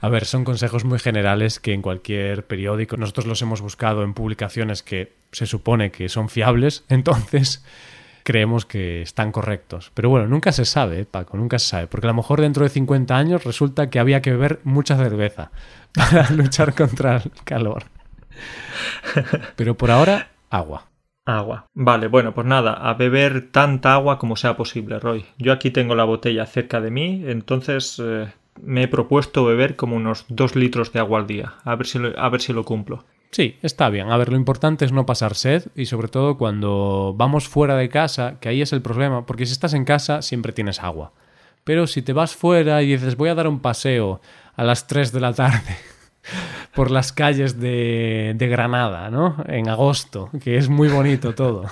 A 0.00 0.08
ver, 0.08 0.24
son 0.24 0.44
consejos 0.44 0.84
muy 0.84 0.98
generales 0.98 1.60
que 1.60 1.72
en 1.72 1.82
cualquier 1.82 2.44
periódico 2.46 2.96
nosotros 2.96 3.26
los 3.26 3.40
hemos 3.40 3.60
buscado 3.60 4.02
en 4.02 4.12
publicaciones 4.12 4.82
que 4.82 5.12
se 5.30 5.46
supone 5.46 5.92
que 5.92 6.08
son 6.08 6.28
fiables, 6.28 6.84
entonces 6.88 7.64
creemos 8.24 8.66
que 8.66 9.02
están 9.02 9.32
correctos. 9.32 9.90
Pero 9.94 10.10
bueno, 10.10 10.26
nunca 10.26 10.52
se 10.52 10.64
sabe, 10.64 11.04
Paco, 11.04 11.36
nunca 11.36 11.58
se 11.58 11.68
sabe, 11.68 11.86
porque 11.86 12.06
a 12.06 12.10
lo 12.10 12.16
mejor 12.16 12.40
dentro 12.40 12.64
de 12.64 12.70
50 12.70 13.16
años 13.16 13.44
resulta 13.44 13.88
que 13.88 13.98
había 13.98 14.20
que 14.20 14.32
beber 14.32 14.60
mucha 14.64 14.96
cerveza 14.96 15.52
para 15.94 16.28
luchar 16.30 16.74
contra 16.74 17.16
el 17.16 17.30
calor. 17.44 17.84
Pero 19.56 19.76
por 19.76 19.90
ahora, 19.90 20.28
agua. 20.50 20.88
Agua. 21.24 21.66
Vale, 21.74 22.08
bueno, 22.08 22.34
pues 22.34 22.46
nada, 22.46 22.72
a 22.72 22.94
beber 22.94 23.52
tanta 23.52 23.94
agua 23.94 24.18
como 24.18 24.36
sea 24.36 24.56
posible, 24.56 24.98
Roy. 24.98 25.24
Yo 25.38 25.52
aquí 25.52 25.70
tengo 25.70 25.94
la 25.94 26.04
botella 26.04 26.46
cerca 26.46 26.80
de 26.80 26.90
mí, 26.90 27.22
entonces 27.26 28.02
eh, 28.04 28.32
me 28.60 28.84
he 28.84 28.88
propuesto 28.88 29.44
beber 29.44 29.76
como 29.76 29.96
unos 29.96 30.24
dos 30.28 30.56
litros 30.56 30.92
de 30.92 30.98
agua 30.98 31.20
al 31.20 31.26
día. 31.26 31.54
A 31.64 31.76
ver, 31.76 31.86
si 31.86 31.98
lo, 31.98 32.18
a 32.18 32.28
ver 32.28 32.40
si 32.40 32.52
lo 32.52 32.64
cumplo. 32.64 33.04
Sí, 33.30 33.56
está 33.62 33.88
bien. 33.88 34.10
A 34.10 34.16
ver, 34.16 34.30
lo 34.30 34.36
importante 34.36 34.84
es 34.84 34.92
no 34.92 35.06
pasar 35.06 35.34
sed 35.34 35.68
y 35.74 35.86
sobre 35.86 36.08
todo 36.08 36.36
cuando 36.36 37.14
vamos 37.16 37.48
fuera 37.48 37.76
de 37.76 37.88
casa, 37.88 38.38
que 38.40 38.48
ahí 38.48 38.60
es 38.60 38.72
el 38.72 38.82
problema, 38.82 39.24
porque 39.24 39.46
si 39.46 39.52
estás 39.52 39.74
en 39.74 39.84
casa 39.84 40.22
siempre 40.22 40.52
tienes 40.52 40.82
agua. 40.82 41.12
Pero 41.64 41.86
si 41.86 42.02
te 42.02 42.12
vas 42.12 42.34
fuera 42.34 42.82
y 42.82 42.88
dices 42.88 43.16
voy 43.16 43.28
a 43.28 43.34
dar 43.34 43.46
un 43.46 43.60
paseo 43.60 44.20
a 44.54 44.64
las 44.64 44.86
3 44.86 45.12
de 45.12 45.20
la 45.20 45.32
tarde 45.32 45.76
por 46.74 46.90
las 46.90 47.12
calles 47.12 47.60
de, 47.60 48.36
Granada, 48.38 49.10
¿no? 49.10 49.36
En 49.46 49.68
agosto, 49.68 50.30
que 50.42 50.56
es 50.56 50.68
muy 50.68 50.88
bonito 50.88 51.34
todo. 51.34 51.66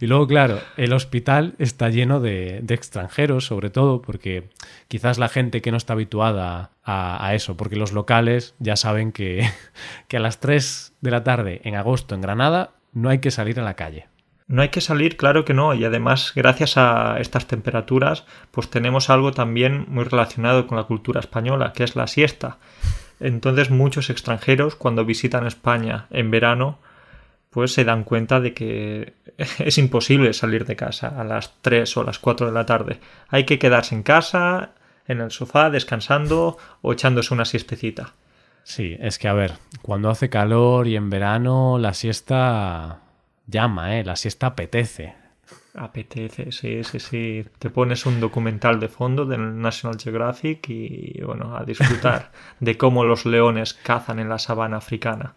Y 0.00 0.06
luego, 0.06 0.26
claro, 0.26 0.60
el 0.76 0.92
hospital 0.92 1.54
está 1.58 1.90
lleno 1.90 2.20
de, 2.20 2.64
extranjeros, 2.68 3.46
sobre 3.46 3.70
todo, 3.70 4.00
porque 4.00 4.48
quizás 4.88 5.18
la 5.18 5.28
gente 5.28 5.60
que 5.60 5.70
no 5.70 5.76
está 5.76 5.92
habituada 5.92 6.70
a, 6.84 7.34
eso, 7.34 7.56
porque 7.56 7.76
los 7.76 7.92
locales 7.92 8.54
ya 8.58 8.76
saben 8.76 9.12
que, 9.12 9.48
que 10.08 10.16
a 10.16 10.20
las 10.20 10.40
3 10.40 10.94
de 11.00 11.10
la 11.10 11.24
tarde 11.24 11.60
en 11.64 11.74
agosto 11.74 12.14
en 12.14 12.22
Granada 12.22 12.70
no 12.92 13.10
hay 13.10 13.18
que 13.18 13.30
salir 13.30 13.60
a 13.60 13.64
la 13.64 13.74
calle. 13.74 14.06
No 14.46 14.62
hay 14.62 14.70
que 14.70 14.80
salir, 14.80 15.18
claro 15.18 15.44
que 15.44 15.52
no, 15.52 15.74
y 15.74 15.84
además 15.84 16.32
gracias 16.34 16.78
a 16.78 17.20
estas 17.20 17.46
temperaturas 17.46 18.24
pues 18.50 18.70
tenemos 18.70 19.10
algo 19.10 19.32
también 19.32 19.84
muy 19.88 20.04
relacionado 20.04 20.66
con 20.66 20.78
la 20.78 20.84
cultura 20.84 21.20
española, 21.20 21.74
que 21.74 21.84
es 21.84 21.96
la 21.96 22.06
siesta. 22.06 22.56
Entonces 23.20 23.70
muchos 23.70 24.10
extranjeros 24.10 24.76
cuando 24.76 25.04
visitan 25.04 25.46
España 25.46 26.06
en 26.10 26.30
verano 26.30 26.78
pues 27.50 27.72
se 27.72 27.84
dan 27.84 28.04
cuenta 28.04 28.40
de 28.40 28.54
que 28.54 29.14
es 29.58 29.78
imposible 29.78 30.32
salir 30.32 30.64
de 30.64 30.76
casa 30.76 31.08
a 31.08 31.24
las 31.24 31.54
3 31.62 31.96
o 31.96 32.04
las 32.04 32.18
4 32.18 32.46
de 32.46 32.52
la 32.52 32.66
tarde. 32.66 33.00
Hay 33.28 33.44
que 33.44 33.58
quedarse 33.58 33.94
en 33.94 34.02
casa, 34.02 34.70
en 35.06 35.20
el 35.20 35.30
sofá, 35.30 35.70
descansando 35.70 36.58
o 36.82 36.92
echándose 36.92 37.34
una 37.34 37.44
siestecita. 37.44 38.14
Sí, 38.62 38.96
es 39.00 39.18
que 39.18 39.28
a 39.28 39.32
ver, 39.32 39.54
cuando 39.80 40.10
hace 40.10 40.28
calor 40.28 40.86
y 40.86 40.96
en 40.96 41.08
verano 41.08 41.78
la 41.78 41.94
siesta 41.94 43.00
llama, 43.46 43.96
¿eh? 43.96 44.04
La 44.04 44.16
siesta 44.16 44.48
apetece. 44.48 45.14
Apetece, 45.78 46.50
sí, 46.52 46.82
sí, 46.82 46.98
sí. 46.98 47.44
Te 47.58 47.70
pones 47.70 48.04
un 48.06 48.20
documental 48.20 48.80
de 48.80 48.88
fondo 48.88 49.24
del 49.24 49.60
National 49.60 49.98
Geographic 49.98 50.68
y, 50.68 51.20
bueno, 51.24 51.56
a 51.56 51.64
disfrutar 51.64 52.32
de 52.60 52.76
cómo 52.76 53.04
los 53.04 53.24
leones 53.24 53.74
cazan 53.74 54.18
en 54.18 54.28
la 54.28 54.38
sabana 54.38 54.78
africana. 54.78 55.34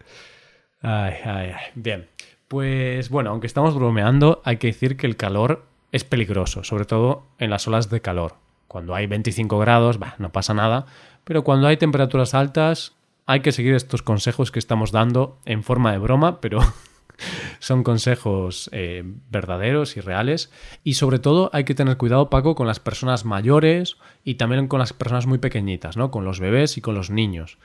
Ay, 0.81 1.13
ay, 1.23 1.51
ay. 1.55 1.65
Bien. 1.75 2.07
Pues 2.47 3.09
bueno, 3.09 3.29
aunque 3.29 3.47
estamos 3.47 3.75
bromeando, 3.75 4.41
hay 4.43 4.57
que 4.57 4.67
decir 4.67 4.97
que 4.97 5.07
el 5.07 5.15
calor 5.15 5.65
es 5.91 6.03
peligroso, 6.03 6.63
sobre 6.63 6.85
todo 6.85 7.27
en 7.37 7.49
las 7.49 7.67
olas 7.67 7.89
de 7.89 8.01
calor. 8.01 8.35
Cuando 8.67 8.95
hay 8.95 9.07
25 9.07 9.59
grados, 9.59 9.99
bah, 9.99 10.15
no 10.17 10.31
pasa 10.31 10.53
nada, 10.53 10.85
pero 11.23 11.43
cuando 11.43 11.67
hay 11.67 11.77
temperaturas 11.77 12.33
altas, 12.33 12.95
hay 13.25 13.41
que 13.41 13.51
seguir 13.51 13.75
estos 13.75 14.01
consejos 14.01 14.51
que 14.51 14.59
estamos 14.59 14.91
dando 14.91 15.37
en 15.45 15.63
forma 15.63 15.91
de 15.91 15.99
broma, 15.99 16.41
pero 16.41 16.59
son 17.59 17.83
consejos 17.83 18.69
eh, 18.73 19.03
verdaderos 19.29 19.97
y 19.97 20.01
reales. 20.01 20.51
Y 20.83 20.95
sobre 20.95 21.19
todo 21.19 21.49
hay 21.53 21.63
que 21.63 21.75
tener 21.75 21.97
cuidado, 21.97 22.29
Paco, 22.29 22.55
con 22.55 22.67
las 22.67 22.79
personas 22.79 23.25
mayores 23.25 23.97
y 24.23 24.35
también 24.35 24.67
con 24.67 24.79
las 24.79 24.93
personas 24.93 25.27
muy 25.27 25.37
pequeñitas, 25.37 25.97
¿no? 25.97 26.11
Con 26.11 26.25
los 26.25 26.39
bebés 26.39 26.77
y 26.77 26.81
con 26.81 26.95
los 26.95 27.09
niños. 27.09 27.57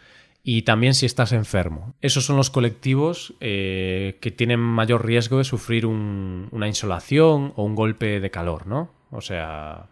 Y 0.43 0.63
también 0.63 0.95
si 0.95 1.07
estás 1.07 1.33
enfermo. 1.33 1.95
Esos 2.01 2.25
son 2.25 2.37
los 2.37 2.51
colectivos 2.51 3.35
eh, 3.41 4.19
que 4.21 4.31
tienen 4.31 4.61
mayor 4.61 5.05
riesgo 5.05 5.39
de 5.39 5.45
sufrir 5.45 5.87
una 5.87 6.69
insolación 6.69 7.53
o 7.57 7.65
un 7.65 7.75
golpe 7.75 8.21
de 8.21 8.31
calor, 8.31 8.67
¿no? 8.67 8.91
O 9.11 9.21
sea, 9.21 9.87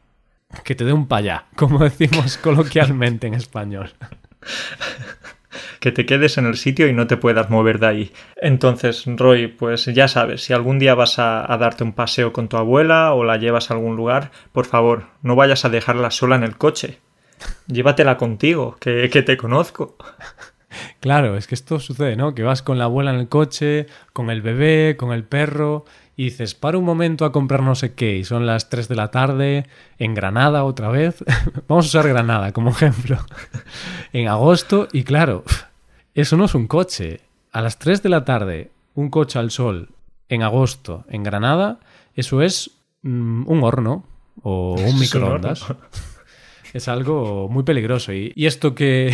que 0.63 0.75
te 0.75 0.85
dé 0.85 0.93
un 0.93 1.09
payá, 1.09 1.47
como 1.57 1.81
decimos 1.81 2.39
coloquialmente 2.39 3.27
en 3.27 3.35
español 3.35 3.93
que 5.81 5.93
te 5.93 6.07
quedes 6.07 6.39
en 6.39 6.47
el 6.47 6.57
sitio 6.57 6.89
y 6.89 6.93
no 6.93 7.07
te 7.07 7.17
puedas 7.17 7.51
mover 7.51 7.79
de 7.79 7.87
ahí. 7.87 8.13
Entonces, 8.37 9.05
Roy, 9.07 9.49
pues 9.49 9.87
ya 9.87 10.09
sabes, 10.09 10.43
si 10.43 10.53
algún 10.53 10.79
día 10.79 10.95
vas 10.95 11.19
a, 11.19 11.47
darte 11.59 11.85
un 11.85 11.93
paseo 11.93 12.33
con 12.33 12.49
tu 12.49 12.57
abuela 12.57 13.15
o 13.15 13.25
la 13.25 13.37
llevas 13.37 13.71
a 13.71 13.75
algún 13.75 13.97
lugar, 13.97 14.31
por 14.53 14.67
favor, 14.67 15.05
no 15.23 15.37
vayas 15.37 15.65
a 15.65 15.69
dejarla 15.69 16.11
sola 16.11 16.37
en 16.37 16.45
el 16.45 16.57
coche. 16.57 16.99
Llévatela 17.67 18.17
contigo, 18.17 18.77
que, 18.81 19.09
que 19.11 19.23
te 19.23 19.37
conozco. 19.37 19.97
Claro, 21.01 21.37
es 21.37 21.47
que 21.47 21.55
esto 21.55 21.79
sucede, 21.79 22.17
¿no? 22.17 22.35
Que 22.35 22.43
vas 22.43 22.63
con 22.63 22.79
la 22.79 22.85
abuela 22.85 23.13
en 23.13 23.21
el 23.21 23.29
coche, 23.29 23.87
con 24.13 24.31
el 24.31 24.43
bebé, 24.43 24.97
con 24.97 25.13
el 25.13 25.25
perro, 25.25 25.85
y 26.17 26.25
dices, 26.25 26.55
para 26.55 26.79
un 26.79 26.85
momento 26.85 27.25
a 27.25 27.33
comprar 27.33 27.63
no 27.63 27.75
sé 27.75 27.95
qué, 27.95 28.17
y 28.17 28.25
son 28.25 28.47
las 28.47 28.69
3 28.69 28.89
de 28.89 28.95
la 28.95 29.11
tarde, 29.11 29.67
en 29.99 30.15
Granada 30.15 30.65
otra 30.65 30.89
vez. 30.89 31.25
Vamos 31.69 31.87
a 31.87 31.89
usar 31.89 32.09
Granada 32.09 32.53
como 32.53 32.71
ejemplo. 32.71 33.19
en 34.13 34.29
agosto, 34.29 34.89
y 34.93 35.03
claro, 35.03 35.45
eso 36.15 36.37
no 36.37 36.45
es 36.45 36.55
un 36.55 36.67
coche. 36.67 37.21
A 37.51 37.61
las 37.61 37.79
3 37.79 38.03
de 38.03 38.09
la 38.09 38.25
tarde, 38.25 38.71
un 38.95 39.11
coche 39.11 39.39
al 39.39 39.51
sol, 39.51 39.91
en 40.29 40.43
agosto, 40.43 41.05
en 41.09 41.25
Granada, 41.25 41.81
eso 42.15 42.43
es 42.43 42.71
mm, 43.03 43.49
un 43.49 43.65
horno 43.65 44.05
o 44.43 44.75
un 44.75 44.99
microondas. 44.99 45.67
es 46.73 46.87
algo 46.87 47.49
muy 47.49 47.65
peligroso. 47.65 48.13
Y, 48.13 48.33
esto 48.37 48.77
que, 48.77 49.13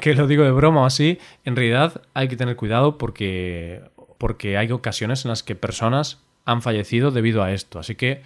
que, 0.00 0.14
lo 0.14 0.26
digo 0.26 0.44
de 0.44 0.50
broma 0.50 0.82
o 0.82 0.86
así, 0.86 1.18
en 1.44 1.56
realidad 1.56 2.02
hay 2.14 2.28
que 2.28 2.36
tener 2.36 2.56
cuidado 2.56 2.96
porque, 2.96 3.82
porque 4.16 4.56
hay 4.56 4.72
ocasiones 4.72 5.26
en 5.26 5.30
las 5.30 5.42
que 5.42 5.54
personas 5.54 6.22
han 6.48 6.62
fallecido 6.62 7.10
debido 7.10 7.42
a 7.42 7.52
esto. 7.52 7.78
Así 7.78 7.94
que 7.94 8.22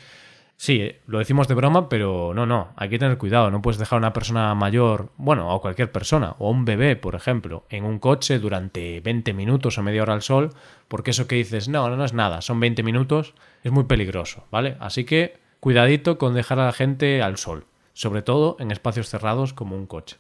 sí, 0.57 0.93
lo 1.09 1.19
decimos 1.19 1.49
de 1.49 1.55
broma, 1.55 1.89
pero 1.89 2.33
no, 2.35 2.47
no, 2.47 2.69
hay 2.77 2.89
que 2.89 2.99
tener 3.01 3.19
cuidado. 3.19 3.51
No 3.51 3.61
puedes 3.61 3.79
dejar 3.79 3.97
a 3.97 3.99
una 3.99 4.13
persona 4.13 4.55
mayor, 4.55 5.11
bueno, 5.17 5.53
o 5.53 5.61
cualquier 5.61 5.91
persona, 5.91 6.37
o 6.39 6.49
un 6.49 6.65
bebé, 6.65 6.95
por 6.95 7.17
ejemplo, 7.17 7.65
en 7.69 7.85
un 7.85 7.99
coche 7.99 8.39
durante 8.39 9.01
20 9.01 9.33
minutos 9.33 9.77
o 9.77 9.83
media 9.83 10.03
hora 10.03 10.15
al 10.15 10.23
sol, 10.23 10.51
porque 10.87 11.11
eso 11.11 11.27
que 11.27 11.35
dices, 11.35 11.69
no, 11.69 11.89
no, 11.91 11.97
no 11.97 12.05
es 12.05 12.13
nada, 12.13 12.43
son 12.43 12.61
20 12.61 12.85
minutos, 12.85 13.35
es 13.65 13.73
muy 13.73 13.85
peligroso, 13.85 14.45
¿vale? 14.53 14.77
Así 14.79 15.05
que 15.05 15.41
cuidadito 15.59 16.17
con 16.17 16.35
dejar 16.35 16.61
a 16.61 16.67
la 16.67 16.73
gente 16.73 17.23
al 17.23 17.39
sol, 17.39 17.65
sobre 17.93 18.23
todo 18.23 18.57
en 18.61 18.71
espacios 18.71 19.09
cerrados 19.09 19.53
como 19.53 19.75
un 19.75 19.87
coche. 19.87 20.17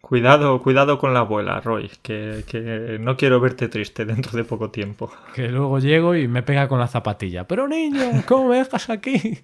Cuidado, 0.00 0.60
cuidado 0.62 0.98
con 0.98 1.14
la 1.14 1.20
abuela, 1.20 1.60
Roy, 1.60 1.90
que, 2.02 2.44
que, 2.46 2.98
no 3.00 3.16
quiero 3.16 3.38
verte 3.38 3.68
triste 3.68 4.04
dentro 4.04 4.36
de 4.36 4.44
poco 4.44 4.70
tiempo. 4.70 5.12
Que 5.34 5.48
luego 5.48 5.78
llego 5.78 6.16
y 6.16 6.26
me 6.26 6.42
pega 6.42 6.68
con 6.68 6.80
la 6.80 6.88
zapatilla. 6.88 7.46
Pero 7.46 7.68
niño, 7.68 8.24
¿cómo 8.26 8.48
me 8.48 8.56
dejas 8.56 8.90
aquí? 8.90 9.38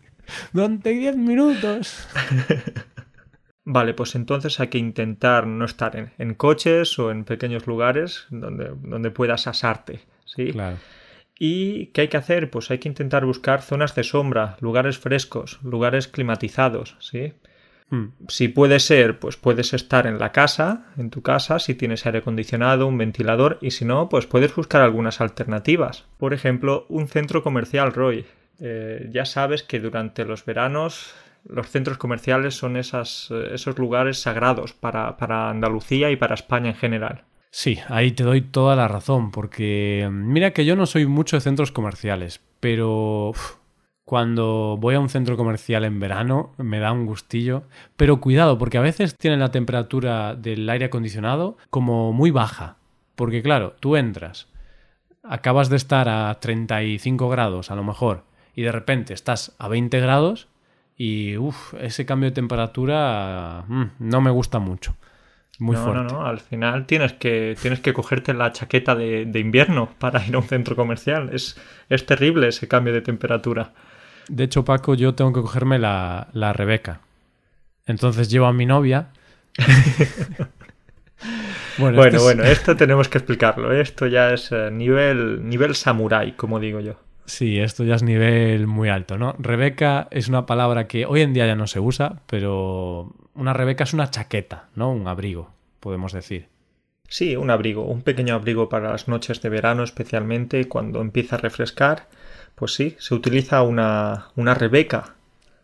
Durante 0.53 0.91
10 0.91 1.17
minutos. 1.17 2.09
Vale, 3.65 3.95
pues 3.95 4.15
entonces 4.15 4.59
hay 4.61 4.69
que 4.69 4.79
intentar 4.79 5.47
no 5.47 5.65
estar 5.65 5.97
en, 5.97 6.13
en 6.19 6.35
coches 6.35 6.99
o 6.99 7.11
en 7.11 7.25
pequeños 7.25 7.67
lugares 7.67 8.27
donde, 8.31 8.73
donde 8.83 9.11
puedas 9.11 9.47
asarte, 9.47 10.01
¿sí? 10.25 10.53
Claro. 10.53 10.79
¿Y 11.39 11.87
qué 11.89 12.03
hay 12.03 12.09
que 12.09 12.17
hacer? 12.17 12.51
Pues 12.51 12.71
hay 12.71 12.79
que 12.79 12.89
intentar 12.89 13.27
buscar 13.27 13.61
zonas 13.63 13.95
de 13.95 14.05
sombra, 14.05 14.57
lugares 14.61 14.99
frescos, 14.99 15.59
lugares 15.63 16.09
climatizados, 16.09 16.97
¿sí? 17.01 17.35
Hmm. 17.89 18.07
Si 18.29 18.49
puede 18.49 18.81
ser, 18.81 19.19
pues 19.19 19.37
puedes 19.37 19.73
estar 19.73 20.07
en 20.07 20.19
la 20.19 20.33
casa, 20.33 20.87
en 20.97 21.11
tu 21.11 21.23
casa, 21.23 21.59
si 21.59 21.75
tienes 21.75 22.05
aire 22.07 22.19
acondicionado, 22.19 22.87
un 22.87 22.99
ventilador, 22.99 23.59
y 23.61 23.71
si 23.71 23.85
no, 23.85 24.09
pues 24.09 24.27
puedes 24.27 24.55
buscar 24.55 24.83
algunas 24.83 25.21
alternativas. 25.21 26.05
Por 26.19 26.35
ejemplo, 26.35 26.87
un 26.89 27.09
centro 27.09 27.43
comercial, 27.43 27.93
Roy. 27.93 28.27
Eh, 28.59 29.09
ya 29.13 29.25
sabes 29.25 29.63
que 29.63 29.81
durante 29.81 30.25
los 30.25 30.45
veranos 30.45 31.15
los 31.49 31.69
centros 31.69 31.99
comerciales 31.99 32.55
son 32.55 32.77
esas, 32.77 33.29
eh, 33.31 33.51
esos 33.55 33.79
lugares 33.79 34.19
sagrados 34.19 34.73
para, 34.73 35.17
para 35.17 35.51
Andalucía 35.51 36.11
y 36.11 36.17
para 36.17 36.35
España 36.35 36.71
en 36.71 36.77
general. 36.77 37.25
Sí, 37.51 37.79
ahí 37.89 38.13
te 38.13 38.25
doy 38.25 38.43
toda 38.43 38.77
la 38.77 38.89
razón, 38.89 39.31
porque 39.31 40.09
mira 40.11 40.51
que 40.51 40.65
yo 40.65 40.77
no 40.77 40.87
soy 40.87 41.07
mucho 41.07 41.37
de 41.37 41.41
centros 41.41 41.73
comerciales, 41.73 42.43
pero 42.61 43.31
uf, 43.31 43.55
cuando 44.07 44.79
voy 44.79 44.95
a 44.95 45.01
un 45.01 45.09
centro 45.09 45.37
comercial 45.37 45.85
en 45.85 45.99
verano 45.99 46.55
me 46.59 46.79
da 46.79 46.93
un 46.93 47.07
gustillo, 47.07 47.65
pero 47.97 48.21
cuidado, 48.21 48.57
porque 48.57 48.79
a 48.79 48.81
veces 48.81 49.17
tienen 49.17 49.41
la 49.41 49.51
temperatura 49.51 50.37
del 50.37 50.71
aire 50.71 50.85
acondicionado 50.85 51.59
como 51.71 52.13
muy 52.13 52.31
baja, 52.31 52.77
porque 53.17 53.43
claro, 53.43 53.75
tú 53.81 53.97
entras, 53.97 54.47
acabas 55.25 55.71
de 55.71 55.77
estar 55.77 56.09
a 56.09 56.33
35 56.39 57.29
grados 57.29 57.73
a 57.73 57.75
lo 57.75 57.83
mejor, 57.83 58.23
y 58.55 58.63
de 58.63 58.71
repente 58.71 59.13
estás 59.13 59.57
a 59.59 59.67
20 59.67 59.99
grados 59.99 60.47
y 60.97 61.37
uf, 61.37 61.75
ese 61.75 62.07
cambio 62.07 62.31
de 62.31 62.35
temperatura 62.37 63.65
mm, 63.67 63.85
no 63.99 64.21
me 64.21 64.31
gusta 64.31 64.61
mucho. 64.61 64.95
Muy 65.59 65.75
no, 65.75 65.83
fuerte. 65.83 66.13
no, 66.13 66.21
no. 66.21 66.27
Al 66.27 66.39
final 66.39 66.87
tienes 66.87 67.15
que, 67.15 67.57
tienes 67.61 67.81
que 67.81 67.93
cogerte 67.93 68.35
la 68.35 68.53
chaqueta 68.53 68.95
de, 68.95 69.25
de 69.25 69.41
invierno 69.41 69.89
para 69.99 70.25
ir 70.25 70.35
a 70.37 70.39
un 70.39 70.45
centro 70.45 70.77
comercial. 70.77 71.31
Es, 71.33 71.61
es 71.89 72.07
terrible 72.07 72.49
ese 72.49 72.69
cambio 72.69 72.93
de 72.93 73.01
temperatura. 73.01 73.73
De 74.29 74.45
hecho, 74.45 74.65
Paco, 74.65 74.95
yo 74.95 75.15
tengo 75.15 75.33
que 75.33 75.41
cogerme 75.41 75.79
la, 75.79 76.29
la 76.33 76.53
Rebeca. 76.53 77.01
Entonces 77.87 78.29
llevo 78.31 78.47
a 78.47 78.53
mi 78.53 78.67
novia. 78.67 79.09
Bueno, 81.79 82.03
es- 82.03 82.23
bueno, 82.23 82.45
esto 82.45 82.77
tenemos 82.77 83.09
que 83.09 83.19
explicarlo. 83.19 83.73
Esto 83.73 84.07
ya 84.07 84.33
es 84.33 84.51
eh, 84.53 84.71
nivel, 84.71 85.49
nivel 85.49 85.75
samurái, 85.75 86.33
como 86.33 86.59
digo 86.61 86.81
yo. 86.81 86.95
Sí, 87.27 87.59
esto 87.59 87.85
ya 87.85 87.97
es 87.97 88.03
nivel 88.03 88.67
muy 88.67 88.89
alto, 88.89 89.19
¿no? 89.19 89.35
Rebeca 89.39 90.07
es 90.11 90.29
una 90.29 90.47
palabra 90.47 90.87
que 90.87 91.07
hoy 91.07 91.23
en 91.23 91.35
día 91.35 91.47
ya 91.47 91.57
no 91.57 91.67
se 91.67 91.81
usa, 91.81 92.21
pero 92.27 93.13
una 93.35 93.53
Rebeca 93.53 93.85
es 93.85 93.93
una 93.95 94.11
chaqueta, 94.11 94.69
¿no? 94.75 94.91
Un 94.93 95.09
abrigo, 95.09 95.51
podemos 95.81 96.13
decir. 96.13 96.49
Sí, 97.09 97.35
un 97.37 97.51
abrigo, 97.51 97.83
un 97.85 98.03
pequeño 98.03 98.35
abrigo 98.35 98.69
para 98.69 98.91
las 98.93 99.09
noches 99.09 99.43
de 99.43 99.49
verano, 99.49 99.83
especialmente 99.83 100.67
cuando 100.69 101.01
empieza 101.01 101.37
a 101.37 101.41
refrescar. 101.41 102.07
Pues 102.57 102.75
sí, 102.75 102.97
se 102.99 103.15
utiliza 103.15 103.63
una, 103.63 104.29
una 104.35 104.55
rebeca. 104.55 105.15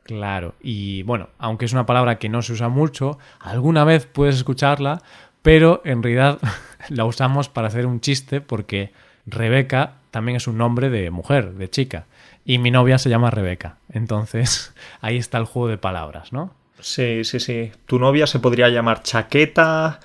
Claro, 0.04 0.54
y 0.60 1.02
bueno, 1.02 1.30
aunque 1.38 1.64
es 1.64 1.72
una 1.72 1.86
palabra 1.86 2.18
que 2.18 2.28
no 2.28 2.42
se 2.42 2.52
usa 2.52 2.68
mucho, 2.68 3.18
alguna 3.40 3.84
vez 3.84 4.06
puedes 4.06 4.36
escucharla, 4.36 5.02
pero 5.42 5.82
en 5.84 6.02
realidad 6.02 6.38
la 6.88 7.04
usamos 7.04 7.48
para 7.48 7.68
hacer 7.68 7.86
un 7.86 8.00
chiste 8.00 8.40
porque 8.40 8.92
Rebeca 9.26 9.94
también 10.10 10.36
es 10.36 10.46
un 10.46 10.58
nombre 10.58 10.90
de 10.90 11.10
mujer, 11.10 11.54
de 11.54 11.70
chica, 11.70 12.06
y 12.44 12.58
mi 12.58 12.70
novia 12.70 12.98
se 12.98 13.08
llama 13.08 13.30
Rebeca. 13.30 13.76
Entonces, 13.90 14.74
ahí 15.00 15.16
está 15.16 15.38
el 15.38 15.44
juego 15.44 15.68
de 15.68 15.78
palabras, 15.78 16.32
¿no? 16.32 16.54
Sí, 16.80 17.24
sí, 17.24 17.38
sí. 17.40 17.72
Tu 17.86 17.98
novia 17.98 18.26
se 18.26 18.40
podría 18.40 18.68
llamar 18.68 19.02
chaqueta, 19.02 20.00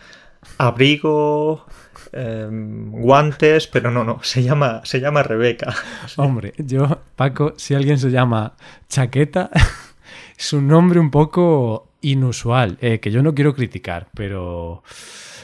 abrigo, 0.58 1.66
eh, 2.12 2.48
guantes, 2.50 3.68
pero 3.68 3.92
no, 3.92 4.04
no, 4.04 4.22
se 4.24 4.44
llama, 4.44 4.82
se 4.84 5.00
llama 5.00 5.24
Rebeca. 5.24 5.74
Hombre, 6.18 6.54
yo, 6.58 7.02
Paco, 7.16 7.54
si 7.58 7.76
alguien 7.76 7.98
se 7.98 8.10
llama 8.10 8.54
Chaqueta, 8.88 9.50
es 10.38 10.54
un 10.54 10.68
nombre 10.68 11.00
un 11.00 11.12
poco 11.12 11.92
inusual, 12.02 12.78
eh, 12.82 13.00
que 13.00 13.12
yo 13.12 13.24
no 13.24 13.34
quiero 13.34 13.54
criticar, 13.54 14.08
pero... 14.14 14.84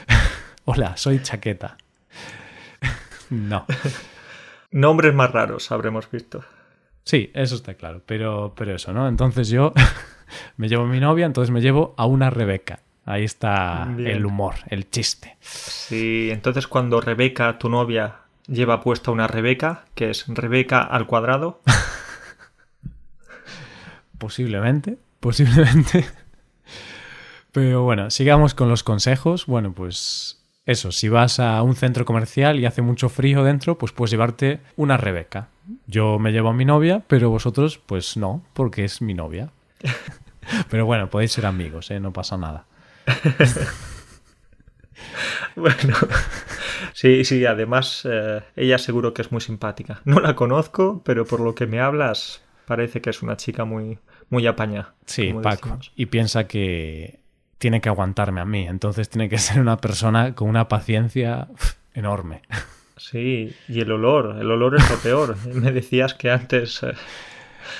Hola, 0.66 0.96
soy 0.96 1.20
Chaqueta. 1.22 1.76
no. 3.30 3.66
Nombres 4.70 5.14
más 5.14 5.30
raros 5.30 5.70
habremos 5.70 6.10
visto. 6.10 6.44
Sí, 7.04 7.30
eso 7.34 7.54
está 7.54 7.74
claro, 7.74 8.02
pero, 8.06 8.54
pero 8.56 8.74
eso, 8.74 8.92
¿no? 8.92 9.06
Entonces 9.06 9.48
yo 9.48 9.74
me 10.56 10.68
llevo 10.68 10.84
a 10.84 10.88
mi 10.88 11.00
novia, 11.00 11.26
entonces 11.26 11.50
me 11.50 11.60
llevo 11.60 11.94
a 11.98 12.06
una 12.06 12.30
Rebeca. 12.30 12.80
Ahí 13.06 13.24
está 13.24 13.86
Bien. 13.96 14.10
el 14.10 14.26
humor, 14.26 14.54
el 14.68 14.88
chiste. 14.88 15.36
Sí, 15.40 16.28
entonces 16.30 16.66
cuando 16.66 17.00
Rebeca, 17.00 17.58
tu 17.58 17.68
novia, 17.68 18.16
lleva 18.46 18.80
puesta 18.80 19.10
una 19.10 19.26
Rebeca, 19.26 19.84
que 19.94 20.10
es 20.10 20.24
Rebeca 20.28 20.82
al 20.82 21.06
cuadrado, 21.06 21.60
Posiblemente, 24.18 24.96
posiblemente. 25.20 26.06
Pero 27.52 27.82
bueno, 27.82 28.10
sigamos 28.10 28.54
con 28.54 28.68
los 28.68 28.82
consejos. 28.82 29.46
Bueno, 29.46 29.72
pues 29.72 30.42
eso, 30.66 30.92
si 30.92 31.08
vas 31.08 31.40
a 31.40 31.60
un 31.62 31.76
centro 31.76 32.04
comercial 32.04 32.58
y 32.58 32.64
hace 32.64 32.80
mucho 32.80 33.08
frío 33.10 33.44
dentro, 33.44 33.76
pues 33.76 33.92
puedes 33.92 34.10
llevarte 34.12 34.60
una 34.76 34.96
Rebeca. 34.96 35.48
Yo 35.86 36.18
me 36.18 36.32
llevo 36.32 36.48
a 36.48 36.54
mi 36.54 36.64
novia, 36.64 37.02
pero 37.06 37.28
vosotros, 37.28 37.78
pues 37.78 38.16
no, 38.16 38.42
porque 38.54 38.84
es 38.84 39.02
mi 39.02 39.14
novia. 39.14 39.50
Pero 40.70 40.84
bueno, 40.84 41.08
podéis 41.08 41.32
ser 41.32 41.46
amigos, 41.46 41.90
¿eh? 41.90 42.00
no 42.00 42.12
pasa 42.12 42.36
nada. 42.36 42.66
Bueno, 45.56 45.94
sí, 46.92 47.24
sí, 47.24 47.46
además 47.46 48.06
eh, 48.10 48.42
ella 48.56 48.78
seguro 48.78 49.14
que 49.14 49.22
es 49.22 49.30
muy 49.30 49.40
simpática. 49.40 50.00
No 50.04 50.20
la 50.20 50.34
conozco, 50.34 51.02
pero 51.04 51.24
por 51.24 51.40
lo 51.40 51.54
que 51.54 51.66
me 51.66 51.80
hablas 51.80 52.42
parece 52.66 53.00
que 53.00 53.10
es 53.10 53.22
una 53.22 53.36
chica 53.36 53.64
muy, 53.64 53.98
muy 54.30 54.46
apañada. 54.46 54.94
Sí, 55.06 55.32
Paco. 55.32 55.68
decimos. 55.68 55.92
Y 55.96 56.06
piensa 56.06 56.46
que 56.48 57.20
tiene 57.58 57.80
que 57.80 57.88
aguantarme 57.88 58.40
a 58.40 58.44
mí, 58.44 58.66
entonces 58.66 59.08
tiene 59.08 59.28
que 59.28 59.38
ser 59.38 59.60
una 59.60 59.76
persona 59.76 60.34
con 60.34 60.48
una 60.48 60.68
paciencia 60.68 61.48
enorme. 61.94 62.42
Sí, 62.96 63.54
y 63.68 63.80
el 63.80 63.92
olor, 63.92 64.36
el 64.40 64.50
olor 64.50 64.76
es 64.76 64.90
lo 64.90 64.96
peor. 64.96 65.36
Me 65.54 65.72
decías 65.72 66.14
que 66.14 66.30
antes... 66.30 66.82
eh, 66.82 66.94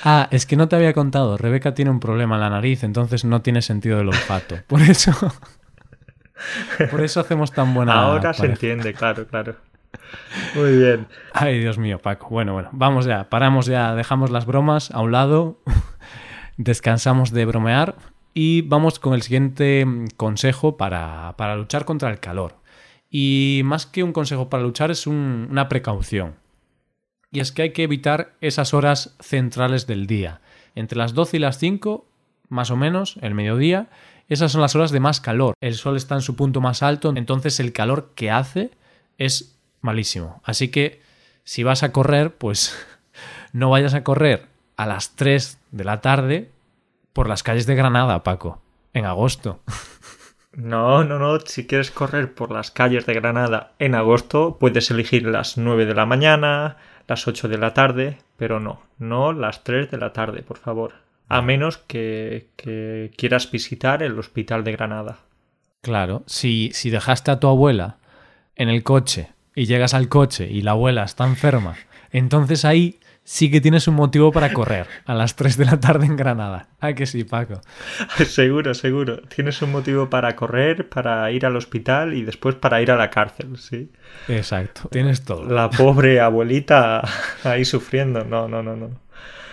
Ah, 0.05 0.29
es 0.31 0.47
que 0.47 0.57
no 0.57 0.68
te 0.68 0.77
había 0.77 0.92
contado. 0.92 1.37
Rebeca 1.37 1.75
tiene 1.75 1.90
un 1.90 2.01
problema 2.01 2.35
en 2.37 2.40
la 2.42 2.51
nariz, 2.51 2.85
entonces 2.85 3.25
no 3.25 3.42
tiene 3.42 3.62
sentido 3.62 3.99
del 3.99 4.09
olfato. 4.09 4.57
Por 4.66 4.83
eso. 4.83 5.12
Por 6.90 7.01
eso 7.03 7.20
hacemos 7.20 7.53
tan 7.53 7.73
buena. 7.75 7.94
ahora 7.94 8.35
se 8.35 8.47
entiende, 8.47 8.92
claro, 8.92 9.27
claro. 9.27 9.57
Muy 10.55 10.77
bien. 10.79 11.07
Ay, 11.33 11.61
Dios 11.61 11.79
mío, 11.79 11.99
Paco. 12.01 12.29
Bueno, 12.29 12.53
bueno, 12.53 12.68
vamos 12.73 13.07
ya, 13.07 13.29
paramos 13.31 13.66
ya, 13.66 13.94
dejamos 13.94 14.31
las 14.31 14.44
bromas 14.44 14.90
a 14.90 15.01
un 15.01 15.12
lado, 15.12 15.61
descansamos 16.57 17.31
de 17.31 17.44
bromear 17.47 17.94
y 18.35 18.62
vamos 18.62 18.99
con 18.99 19.14
el 19.14 19.23
siguiente 19.23 19.85
mm, 19.87 20.09
consejo 20.16 20.77
para, 20.77 21.35
para 21.37 21.57
luchar 21.57 21.85
contra 21.85 22.11
el 22.11 22.18
calor. 22.20 22.57
Y 23.11 23.62
más 23.64 23.87
que 23.87 24.03
un 24.03 24.12
consejo 24.12 24.49
para 24.51 24.62
luchar 24.64 24.90
es 24.90 25.07
un- 25.07 25.47
una 25.51 25.68
precaución. 25.68 26.35
Y 27.35 27.40
es 27.40 27.51
que 27.51 27.62
hay 27.62 27.73
que 27.73 27.83
evitar 27.83 28.33
esas 28.40 28.75
horas 28.75 29.16
centrales 29.20 29.88
del 29.88 30.07
día. 30.07 30.40
Entre 30.77 30.97
las 30.97 31.14
12 31.14 31.38
y 31.38 31.40
las 31.40 31.59
5, 31.59 32.07
más 32.49 32.70
o 32.70 32.77
menos, 32.77 33.16
el 33.23 33.35
mediodía, 33.35 33.88
esas 34.29 34.53
son 34.53 34.61
las 34.61 34.77
horas 34.77 34.92
de 34.92 35.01
más 35.01 35.20
calor. 35.20 35.55
El 35.61 35.75
sol 35.75 35.97
está 35.97 36.14
en 36.14 36.20
su 36.20 36.37
punto 36.37 36.61
más 36.61 36.85
alto, 36.85 37.12
entonces 37.16 37.59
el 37.59 37.73
calor 37.73 38.12
que 38.14 38.31
hace 38.31 38.70
es 39.18 39.59
malísimo. 39.81 40.42
Así 40.44 40.68
que 40.68 41.03
si 41.42 41.64
vas 41.64 41.83
a 41.83 41.90
correr, 41.90 42.37
pues 42.37 42.79
no 43.53 43.68
vayas 43.68 43.94
a 43.94 44.05
correr 44.05 44.47
a 44.77 44.87
las 44.87 45.16
3 45.16 45.59
de 45.73 45.85
la 45.85 46.01
tarde 46.01 46.53
por 47.12 47.29
las 47.29 47.42
calles 47.42 47.66
de 47.66 47.75
Granada, 47.75 48.23
Paco, 48.23 48.62
en 48.92 49.07
agosto. 49.07 49.61
No, 50.57 51.03
no, 51.03 51.18
no. 51.18 51.40
Si 51.40 51.66
quieres 51.66 51.90
correr 51.90 52.33
por 52.33 52.53
las 52.53 52.70
calles 52.70 53.07
de 53.07 53.14
Granada 53.14 53.73
en 53.81 53.97
agosto, 53.97 54.57
puedes 54.61 54.88
elegir 54.88 55.27
las 55.27 55.59
9 55.59 55.85
de 55.85 55.94
la 55.94 56.07
mañana, 56.07 56.77
las 57.06 57.26
8 57.26 57.48
de 57.48 57.58
la 57.58 57.74
tarde, 57.74 58.18
pero 58.36 58.60
no, 58.60 58.82
no 58.98 59.32
las 59.32 59.64
3 59.64 59.90
de 59.90 59.98
la 59.98 60.12
tarde, 60.12 60.42
por 60.42 60.58
favor. 60.58 60.92
A 61.28 61.42
menos 61.42 61.78
que, 61.78 62.48
que 62.56 63.10
quieras 63.16 63.50
visitar 63.50 64.02
el 64.02 64.18
hospital 64.18 64.64
de 64.64 64.72
Granada. 64.72 65.18
Claro, 65.80 66.22
si, 66.26 66.70
si 66.72 66.90
dejaste 66.90 67.30
a 67.30 67.40
tu 67.40 67.48
abuela 67.48 67.96
en 68.56 68.68
el 68.68 68.82
coche 68.82 69.30
y 69.54 69.66
llegas 69.66 69.94
al 69.94 70.08
coche 70.08 70.48
y 70.50 70.62
la 70.62 70.72
abuela 70.72 71.04
está 71.04 71.26
enferma, 71.26 71.76
entonces 72.10 72.64
ahí 72.64 72.98
sí 73.24 73.50
que 73.50 73.60
tienes 73.60 73.88
un 73.88 73.94
motivo 73.94 74.30
para 74.30 74.52
correr 74.52 74.87
a 75.06 75.14
las 75.14 75.34
3 75.34 75.56
de 75.56 75.64
la 75.64 75.80
tarde 75.80 76.06
en 76.06 76.16
Granada. 76.16 76.68
Ah, 76.80 76.92
que 76.92 77.06
sí, 77.06 77.24
Paco. 77.24 77.60
seguro, 78.26 78.74
seguro. 78.74 79.22
Tienes 79.22 79.60
un 79.62 79.72
motivo 79.72 80.08
para 80.08 80.37
correr, 80.37 80.88
para 80.88 81.30
ir 81.32 81.46
al 81.46 81.56
hospital 81.56 82.14
y 82.14 82.22
después 82.22 82.54
para 82.54 82.80
ir 82.80 82.90
a 82.90 82.96
la 82.96 83.10
cárcel, 83.10 83.56
sí. 83.56 83.90
Exacto, 84.28 84.88
tienes 84.90 85.24
todo. 85.24 85.44
La 85.44 85.70
pobre 85.70 86.20
abuelita 86.20 87.02
ahí 87.44 87.64
sufriendo. 87.64 88.24
No, 88.24 88.46
no, 88.46 88.62
no, 88.62 88.76
no. 88.76 89.04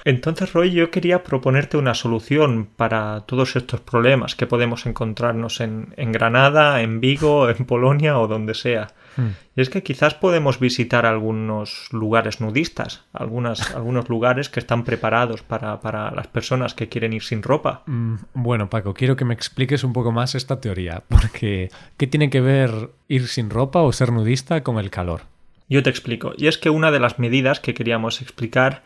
Entonces, 0.03 0.51
Roy, 0.53 0.71
yo 0.71 0.89
quería 0.89 1.23
proponerte 1.23 1.77
una 1.77 1.93
solución 1.93 2.67
para 2.75 3.21
todos 3.27 3.55
estos 3.55 3.81
problemas 3.81 4.35
que 4.35 4.47
podemos 4.47 4.85
encontrarnos 4.85 5.61
en, 5.61 5.93
Granada, 5.95 6.81
en 6.81 6.99
Vigo, 6.99 7.49
en 7.49 7.65
Polonia 7.65 8.17
o 8.19 8.27
donde 8.27 8.55
sea. 8.55 8.87
Hmm. 9.17 9.29
Y 9.55 9.61
es 9.61 9.69
que 9.69 9.83
quizás 9.83 10.13
podemos 10.13 10.59
visitar 10.59 11.05
algunos 11.05 11.87
lugares 11.91 12.41
nudistas, 12.41 13.03
algunas, 13.13 13.71
algunos 13.75 14.09
lugares 14.09 14.49
que 14.49 14.59
están 14.59 14.83
preparados 14.83 15.43
para, 15.43 15.81
para, 15.81 16.11
las 16.11 16.27
personas 16.27 16.73
que 16.73 16.89
quieren 16.89 17.13
ir 17.13 17.23
sin 17.23 17.43
ropa. 17.43 17.83
Hmm, 17.85 18.15
bueno, 18.33 18.69
Paco, 18.69 18.93
quiero 18.93 19.15
que 19.15 19.25
me 19.25 19.33
expliques 19.33 19.83
un 19.83 19.93
poco 19.93 20.11
más 20.11 20.35
esta 20.35 20.61
teoría, 20.61 21.03
porque 21.09 21.69
¿qué 21.97 22.07
tiene 22.07 22.29
que 22.29 22.41
ver 22.41 22.91
ir 23.07 23.27
sin 23.27 23.49
ropa 23.49 23.81
o 23.81 23.91
ser 23.91 24.11
nudista 24.11 24.63
con 24.63 24.77
el 24.77 24.89
calor? 24.89 25.21
Yo 25.69 25.83
te 25.83 25.89
explico. 25.89 26.33
Y 26.37 26.47
es 26.47 26.57
que 26.57 26.69
una 26.69 26.91
de 26.91 26.99
las 26.99 27.17
medidas 27.17 27.61
que 27.61 27.73
queríamos 27.73 28.21
explicar 28.21 28.83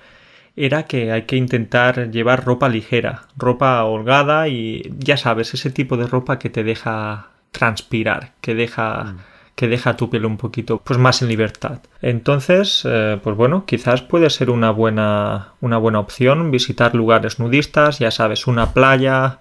era 0.56 0.84
que 0.84 1.12
hay 1.12 1.24
que 1.24 1.36
intentar 1.36 2.12
llevar 2.12 2.46
ropa 2.46 2.70
ligera, 2.70 3.24
ropa 3.36 3.84
holgada 3.84 4.48
y 4.48 4.94
ya 4.98 5.18
sabes, 5.18 5.54
ese 5.54 5.70
tipo 5.70 5.98
de 5.98 6.08
ropa 6.08 6.40
que 6.40 6.50
te 6.50 6.64
deja 6.64 7.30
transpirar, 7.52 8.34
que 8.42 8.56
deja... 8.56 9.04
Mm. 9.04 9.18
Que 9.56 9.68
deja 9.68 9.96
tu 9.96 10.10
piel 10.10 10.26
un 10.26 10.38
poquito 10.38 10.82
pues 10.84 11.00
más 11.00 11.22
en 11.22 11.30
libertad. 11.30 11.80
Entonces, 12.02 12.84
eh, 12.86 13.20
pues 13.24 13.36
bueno, 13.36 13.66
quizás 13.66 14.02
puede 14.02 14.30
ser 14.30 14.50
una 14.50 14.72
buena, 14.72 15.54
una 15.62 15.78
buena 15.78 16.00
opción 16.00 16.52
visitar 16.52 16.94
lugares 16.94 17.40
nudistas, 17.40 18.00
ya 18.00 18.12
sabes, 18.12 18.48
una 18.48 18.74
playa 18.74 19.40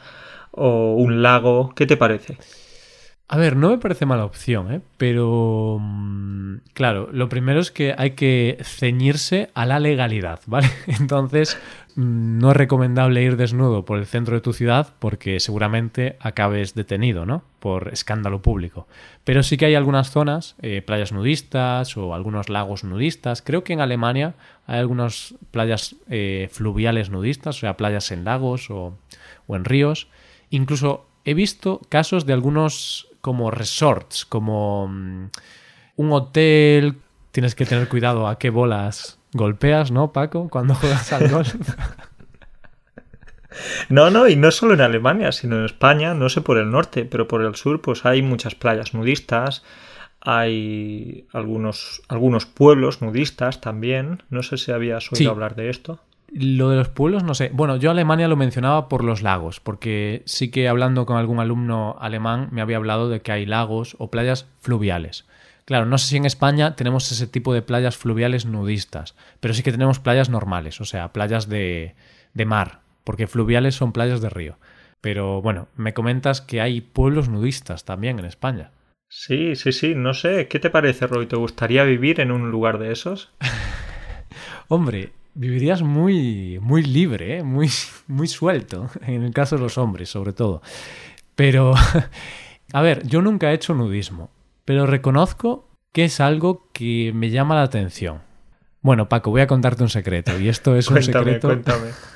o 0.52 0.94
un 0.94 1.22
lago. 1.22 1.72
¿Qué 1.74 1.86
te 1.86 1.96
parece? 1.96 2.38
A 3.26 3.38
ver, 3.38 3.56
no 3.56 3.70
me 3.70 3.78
parece 3.78 4.04
mala 4.04 4.26
opción, 4.26 4.72
¿eh? 4.72 4.80
pero 4.98 5.78
mm, 5.80 6.56
claro, 6.74 7.08
lo 7.10 7.30
primero 7.30 7.58
es 7.58 7.70
que 7.70 7.94
hay 7.96 8.10
que 8.10 8.58
ceñirse 8.62 9.50
a 9.54 9.64
la 9.64 9.80
legalidad, 9.80 10.40
¿vale? 10.46 10.70
Entonces, 10.86 11.58
no 11.96 12.50
es 12.50 12.56
recomendable 12.56 13.22
ir 13.22 13.36
desnudo 13.36 13.84
por 13.84 13.98
el 13.98 14.06
centro 14.06 14.34
de 14.34 14.40
tu 14.40 14.52
ciudad 14.52 14.94
porque 14.98 15.38
seguramente 15.38 16.16
acabes 16.20 16.74
detenido, 16.74 17.24
¿no? 17.24 17.44
Por 17.60 17.92
escándalo 17.92 18.42
público. 18.42 18.88
Pero 19.22 19.42
sí 19.42 19.56
que 19.56 19.66
hay 19.66 19.74
algunas 19.76 20.10
zonas, 20.10 20.56
eh, 20.60 20.82
playas 20.82 21.12
nudistas 21.12 21.96
o 21.96 22.14
algunos 22.14 22.48
lagos 22.48 22.82
nudistas. 22.82 23.42
Creo 23.42 23.62
que 23.62 23.72
en 23.74 23.80
Alemania 23.80 24.34
hay 24.66 24.80
algunas 24.80 25.34
playas 25.50 25.94
eh, 26.08 26.48
fluviales 26.50 27.10
nudistas, 27.10 27.56
o 27.56 27.60
sea, 27.60 27.76
playas 27.76 28.10
en 28.10 28.24
lagos 28.24 28.70
o, 28.70 28.98
o 29.46 29.56
en 29.56 29.64
ríos. 29.64 30.08
Incluso 30.50 31.06
he 31.24 31.34
visto 31.34 31.80
casos 31.88 32.26
de 32.26 32.32
algunos 32.32 33.08
como 33.20 33.50
resorts, 33.50 34.24
como 34.24 34.88
mm, 34.88 35.30
un 35.96 36.12
hotel. 36.12 36.96
Tienes 37.30 37.54
que 37.54 37.66
tener 37.66 37.88
cuidado 37.88 38.26
a 38.26 38.38
qué 38.38 38.50
bolas 38.50 39.18
golpeas, 39.34 39.90
¿no, 39.90 40.12
Paco? 40.12 40.48
Cuando 40.48 40.74
juegas 40.74 41.12
al 41.12 41.28
golf. 41.28 41.54
No, 43.88 44.10
no, 44.10 44.26
y 44.28 44.36
no 44.36 44.50
solo 44.50 44.74
en 44.74 44.80
Alemania, 44.80 45.32
sino 45.32 45.58
en 45.58 45.64
España, 45.64 46.14
no 46.14 46.28
sé 46.28 46.40
por 46.40 46.58
el 46.58 46.70
norte, 46.70 47.04
pero 47.04 47.28
por 47.28 47.42
el 47.42 47.54
sur, 47.54 47.80
pues 47.80 48.04
hay 48.04 48.22
muchas 48.22 48.54
playas 48.54 48.94
nudistas, 48.94 49.62
hay 50.20 51.26
algunos, 51.32 52.02
algunos 52.08 52.46
pueblos 52.46 53.02
nudistas 53.02 53.60
también. 53.60 54.22
No 54.30 54.42
sé 54.42 54.56
si 54.56 54.72
habías 54.72 55.12
oído 55.12 55.30
hablar 55.30 55.54
de 55.54 55.70
esto. 55.70 56.00
Lo 56.32 56.70
de 56.70 56.76
los 56.76 56.88
pueblos, 56.88 57.22
no 57.22 57.34
sé. 57.34 57.50
Bueno, 57.52 57.76
yo 57.76 57.90
Alemania 57.90 58.26
lo 58.26 58.34
mencionaba 58.34 58.88
por 58.88 59.04
los 59.04 59.22
lagos, 59.22 59.60
porque 59.60 60.22
sí 60.24 60.50
que 60.50 60.68
hablando 60.68 61.06
con 61.06 61.16
algún 61.16 61.38
alumno 61.38 61.96
alemán 62.00 62.48
me 62.50 62.62
había 62.62 62.78
hablado 62.78 63.08
de 63.08 63.20
que 63.20 63.32
hay 63.32 63.46
lagos 63.46 63.94
o 63.98 64.10
playas 64.10 64.48
fluviales. 64.60 65.26
Claro, 65.64 65.86
no 65.86 65.96
sé 65.96 66.08
si 66.08 66.16
en 66.16 66.26
España 66.26 66.76
tenemos 66.76 67.10
ese 67.10 67.26
tipo 67.26 67.54
de 67.54 67.62
playas 67.62 67.96
fluviales 67.96 68.44
nudistas, 68.44 69.14
pero 69.40 69.54
sí 69.54 69.62
que 69.62 69.72
tenemos 69.72 69.98
playas 69.98 70.28
normales, 70.28 70.80
o 70.80 70.84
sea, 70.84 71.12
playas 71.12 71.48
de, 71.48 71.94
de 72.34 72.44
mar, 72.44 72.80
porque 73.02 73.26
fluviales 73.26 73.74
son 73.74 73.92
playas 73.92 74.20
de 74.20 74.28
río. 74.28 74.58
Pero 75.00 75.40
bueno, 75.42 75.68
me 75.76 75.94
comentas 75.94 76.40
que 76.40 76.60
hay 76.60 76.80
pueblos 76.80 77.28
nudistas 77.28 77.84
también 77.84 78.18
en 78.18 78.24
España. 78.26 78.70
Sí, 79.08 79.54
sí, 79.54 79.72
sí, 79.72 79.94
no 79.94 80.12
sé, 80.12 80.48
¿qué 80.48 80.58
te 80.58 80.70
parece, 80.70 81.06
Roy? 81.06 81.26
¿Te 81.26 81.36
gustaría 81.36 81.84
vivir 81.84 82.20
en 82.20 82.32
un 82.32 82.50
lugar 82.50 82.78
de 82.78 82.92
esos? 82.92 83.30
Hombre, 84.68 85.12
vivirías 85.34 85.82
muy, 85.82 86.58
muy 86.60 86.82
libre, 86.82 87.38
¿eh? 87.38 87.42
muy, 87.42 87.70
muy 88.06 88.26
suelto, 88.26 88.90
en 89.02 89.22
el 89.22 89.32
caso 89.32 89.56
de 89.56 89.62
los 89.62 89.78
hombres 89.78 90.08
sobre 90.08 90.32
todo. 90.32 90.62
Pero, 91.34 91.74
a 92.72 92.82
ver, 92.82 93.06
yo 93.06 93.22
nunca 93.22 93.50
he 93.50 93.54
hecho 93.54 93.74
nudismo, 93.74 94.30
pero 94.64 94.86
reconozco 94.86 95.68
que 95.92 96.04
es 96.04 96.20
algo 96.20 96.68
que 96.72 97.12
me 97.14 97.30
llama 97.30 97.54
la 97.54 97.62
atención. 97.62 98.22
Bueno, 98.80 99.08
Paco, 99.08 99.30
voy 99.30 99.40
a 99.40 99.46
contarte 99.46 99.82
un 99.82 99.88
secreto, 99.88 100.38
y 100.38 100.48
esto 100.48 100.76
es 100.76 100.88
un 100.88 101.02
secreto. 101.02 101.48
Cuéntame. 101.48 101.88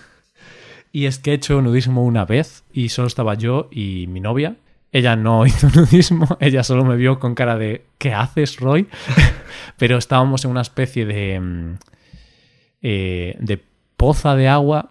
Y 0.91 1.05
es 1.05 1.19
que 1.19 1.33
he 1.33 1.35
hecho 1.35 1.61
nudismo 1.61 2.03
una 2.03 2.25
vez 2.25 2.65
y 2.73 2.89
solo 2.89 3.09
estaba 3.09 3.35
yo 3.35 3.69
y 3.71 4.07
mi 4.09 4.21
novia. 4.21 4.57
Ella 4.91 5.17
no 5.17 5.45
hizo 5.47 5.69
nudismo, 5.69 6.39
ella 6.41 6.65
solo 6.65 6.83
me 6.83 6.97
vio 6.97 7.21
con 7.21 7.35
cara 7.35 7.59
de 7.59 7.85
¿qué 7.99 8.15
haces, 8.15 8.59
Roy? 8.59 8.89
Pero 9.77 9.99
estábamos 9.99 10.47
en 10.47 10.51
una 10.51 10.63
especie 10.63 11.05
de 11.05 11.39
mm, 11.39 11.75
eh, 12.81 13.37
de 13.39 13.63
poza 13.97 14.35
de 14.37 14.49
agua, 14.49 14.91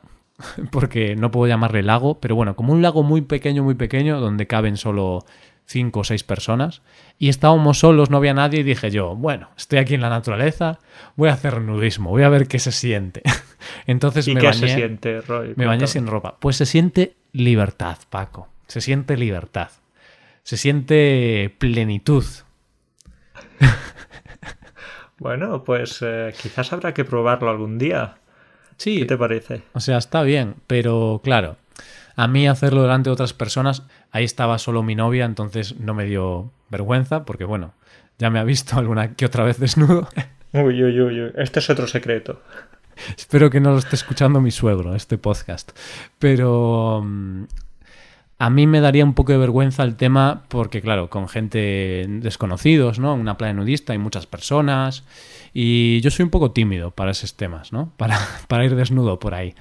porque 0.71 1.15
no 1.15 1.31
puedo 1.31 1.47
llamarle 1.47 1.81
lago, 1.81 2.19
pero 2.19 2.35
bueno, 2.35 2.55
como 2.55 2.73
un 2.73 2.81
lago 2.81 3.01
muy 3.01 3.21
pequeño, 3.21 3.63
muy 3.63 3.75
pequeño, 3.75 4.19
donde 4.19 4.45
caben 4.45 4.75
solo 4.75 5.25
cinco 5.67 5.99
o 5.99 6.03
seis 6.03 6.23
personas. 6.23 6.81
Y 7.19 7.29
estábamos 7.29 7.79
solos, 7.79 8.09
no 8.09 8.17
había 8.17 8.33
nadie, 8.33 8.61
y 8.61 8.63
dije 8.63 8.89
yo, 8.89 9.15
bueno, 9.15 9.49
estoy 9.57 9.79
aquí 9.79 9.93
en 9.93 10.01
la 10.01 10.09
naturaleza, 10.09 10.79
voy 11.15 11.29
a 11.29 11.33
hacer 11.33 11.61
nudismo, 11.61 12.09
voy 12.09 12.23
a 12.23 12.29
ver 12.29 12.47
qué 12.47 12.57
se 12.57 12.71
siente. 12.71 13.21
Entonces 13.85 14.27
me 14.27 14.41
bañé, 14.41 14.67
siente, 14.67 15.21
Me 15.55 15.65
bañé 15.65 15.87
sin 15.87 16.07
ropa. 16.07 16.37
Pues 16.39 16.55
se 16.55 16.65
siente 16.65 17.15
libertad, 17.33 17.97
Paco. 18.09 18.47
Se 18.67 18.81
siente 18.81 19.17
libertad. 19.17 19.69
Se 20.43 20.57
siente 20.57 21.53
plenitud. 21.59 22.25
Bueno, 25.19 25.63
pues 25.63 25.99
eh, 26.01 26.31
quizás 26.39 26.71
habrá 26.73 26.93
que 26.93 27.03
probarlo 27.03 27.49
algún 27.49 27.79
día. 27.79 28.17
Sí. 28.77 28.99
¿Qué 28.99 29.05
te 29.05 29.17
parece? 29.17 29.63
O 29.73 29.79
sea, 29.79 29.97
está 29.97 30.21
bien, 30.21 30.55
pero 30.67 31.21
claro, 31.23 31.57
a 32.17 32.27
mí 32.27 32.47
hacerlo 32.47 32.81
delante 32.81 33.09
de 33.09 33.13
otras 33.13 33.33
personas, 33.33 33.83
ahí 34.11 34.25
estaba 34.25 34.57
solo 34.57 34.81
mi 34.81 34.95
novia, 34.95 35.23
entonces 35.23 35.79
no 35.79 35.93
me 35.93 36.05
dio 36.05 36.51
vergüenza, 36.69 37.23
porque 37.25 37.45
bueno, 37.45 37.73
ya 38.17 38.31
me 38.31 38.39
ha 38.39 38.43
visto 38.43 38.75
alguna 38.77 39.13
que 39.13 39.25
otra 39.25 39.45
vez 39.45 39.59
desnudo. 39.59 40.09
Uy, 40.53 40.81
uy, 40.81 41.01
uy, 41.01 41.21
uy. 41.21 41.31
este 41.35 41.59
es 41.59 41.69
otro 41.69 41.87
secreto. 41.87 42.41
Espero 43.15 43.49
que 43.49 43.59
no 43.59 43.71
lo 43.71 43.77
esté 43.77 43.95
escuchando 43.95 44.39
mi 44.41 44.49
suegro, 44.49 44.95
este 44.95 45.17
podcast. 45.17 45.71
Pero 46.17 47.03
mm, 47.03 47.43
a 48.39 48.49
mí 48.49 48.65
me 48.65 48.79
daría 48.79 49.03
un 49.03 49.13
poco 49.13 49.33
de 49.33 49.37
vergüenza 49.37 49.83
el 49.83 49.97
tema 49.97 50.45
porque, 50.47 50.81
claro, 50.81 51.09
con 51.09 51.27
gente 51.27 52.05
desconocidos, 52.07 52.97
¿no? 52.97 53.13
Una 53.13 53.37
playa 53.37 53.53
nudista 53.53 53.91
hay 53.91 53.99
muchas 53.99 54.25
personas 54.25 55.03
y 55.53 55.99
yo 55.99 56.09
soy 56.09 56.23
un 56.23 56.29
poco 56.31 56.51
tímido 56.51 56.91
para 56.91 57.11
esos 57.11 57.35
temas, 57.35 57.73
¿no? 57.73 57.91
Para, 57.97 58.17
para 58.47 58.65
ir 58.65 58.75
desnudo 58.75 59.19
por 59.19 59.35
ahí. 59.35 59.53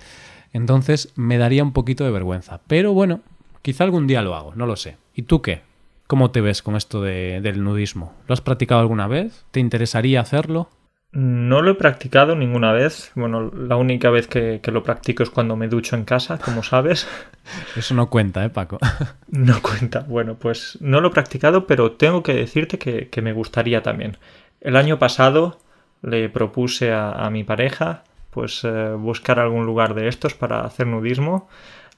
Entonces 0.57 1.13
me 1.17 1.37
daría 1.37 1.63
un 1.63 1.73
poquito 1.73 2.05
de 2.05 2.11
vergüenza. 2.11 2.61
Pero 2.67 2.95
bueno, 2.95 3.21
quizá 3.61 3.85
algún 3.85 4.07
día 4.07 4.23
lo 4.23 4.35
hago, 4.35 4.55
no 4.55 4.65
lo 4.65 4.77
sé. 4.77 4.97
¿Y 5.15 5.23
tú 5.23 5.43
qué? 5.43 5.61
¿Cómo 6.07 6.31
te 6.31 6.41
ves 6.41 6.63
con 6.63 6.77
esto 6.77 7.03
de, 7.03 7.41
del 7.43 7.63
nudismo? 7.63 8.15
¿Lo 8.27 8.33
has 8.33 8.41
practicado 8.41 8.81
alguna 8.81 9.07
vez? 9.07 9.45
¿Te 9.51 9.61
interesaría 9.61 10.21
hacerlo? 10.21 10.71
No 11.13 11.61
lo 11.61 11.73
he 11.73 11.75
practicado 11.75 12.37
ninguna 12.37 12.73
vez. 12.73 13.13
Bueno, 13.15 13.51
la 13.51 13.77
única 13.77 14.09
vez 14.09 14.29
que, 14.29 14.61
lo 14.65 14.83
practico 14.83 15.23
es 15.23 15.31
cuando 15.31 15.57
me 15.57 15.69
ducho 15.69 15.95
en 15.95 16.05
casa, 16.05 16.39
como 16.39 16.63
sabes. 16.63 17.07
Eso 17.77 17.95
no 17.95 18.09
cuenta, 18.09 18.43
¿eh, 18.43 18.49
Paco? 18.49 18.79
No 19.29 19.61
cuenta. 19.61 20.01
Bueno, 20.09 20.37
pues 20.37 20.79
no 20.81 21.03
lo 21.03 21.09
he 21.09 21.13
practicado, 21.13 21.67
pero 21.67 21.93
tengo 21.93 22.23
que 22.23 22.33
decirte 22.33 22.79
que, 22.79 23.23
me 23.23 23.35
gustaría 23.35 23.83
también. 23.83 24.17
El 24.63 24.77
año 24.77 24.99
pasado 24.99 25.59
le 26.01 26.31
propuse 26.31 26.93
a, 26.93 27.29
mi 27.31 27.45
pareja 27.45 28.05
pues 28.37 28.65
eh, 28.65 28.91
buscar 28.99 29.41
algún 29.41 29.65
lugar 29.65 29.95
de 29.95 30.09
estos 30.09 30.35
para 30.35 30.61
hacer 30.61 30.87
nudismo, 30.87 31.49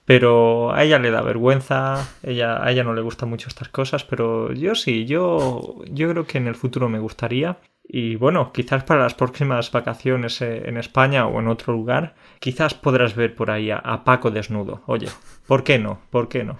pero 0.05 0.73
a 0.73 0.85
ella 0.85 1.01
le 1.01 1.11
da 1.11 1.21
vergüenza, 1.21 2.09
ella, 2.23 2.65
a 2.65 2.71
ella 2.71 2.85
no 2.85 2.95
le 2.95 3.01
gustan 3.01 3.29
mucho 3.29 3.49
estas 3.49 3.69
cosas, 3.69 4.05
pero 4.05 4.53
yo 4.53 4.77
sí, 4.77 5.05
yo, 5.05 5.83
yo 5.91 6.09
creo 6.09 6.29
que 6.29 6.39
en 6.39 6.47
el 6.47 6.55
futuro 6.55 6.89
me 6.89 7.01
gustaría 7.01 7.59
y 7.89 8.15
bueno, 8.15 8.53
quizás 8.53 8.85
para 8.85 9.03
las 9.03 9.15
próximas 9.15 9.73
vacaciones 9.73 10.41
eh, 10.41 10.69
en 10.69 10.77
España 10.77 11.27
o 11.27 11.41
en 11.41 11.49
otro 11.49 11.73
lugar, 11.73 12.15
quizás 12.39 12.73
podrás 12.73 13.17
ver 13.17 13.35
por 13.35 13.51
ahí 13.51 13.73
a, 13.73 14.05
Paco 14.05 14.31
desnudo. 14.31 14.85
Oye, 14.87 15.09
¿por 15.49 15.65
qué 15.65 15.81
no? 15.81 15.99
¿Por 16.11 16.29
qué 16.29 16.45
no? 16.45 16.57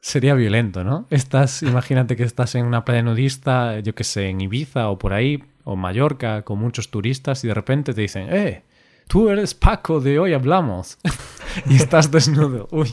Sería 0.00 0.32
violento, 0.32 0.82
¿no? 0.82 1.06
Estás, 1.10 1.62
imagínate 1.62 2.16
que 2.16 2.22
estás 2.22 2.54
en 2.54 2.64
una 2.64 2.86
playa 2.86 3.02
nudista, 3.02 3.80
yo 3.80 3.94
que 3.94 4.04
sé, 4.04 4.30
en 4.30 4.40
Ibiza 4.40 4.88
o 4.88 4.98
por 4.98 5.12
ahí, 5.12 5.44
o 5.64 5.76
Mallorca, 5.76 6.40
con 6.40 6.58
muchos 6.58 6.90
turistas, 6.90 7.44
y 7.44 7.48
de 7.48 7.54
repente 7.54 7.92
te 7.92 8.00
dicen, 8.00 8.32
¡eh! 8.32 8.64
Tú 9.08 9.28
eres 9.28 9.54
Paco 9.54 10.00
de 10.00 10.18
hoy 10.18 10.32
hablamos 10.32 10.98
y 11.68 11.76
estás 11.76 12.10
desnudo. 12.10 12.68
Uy. 12.70 12.92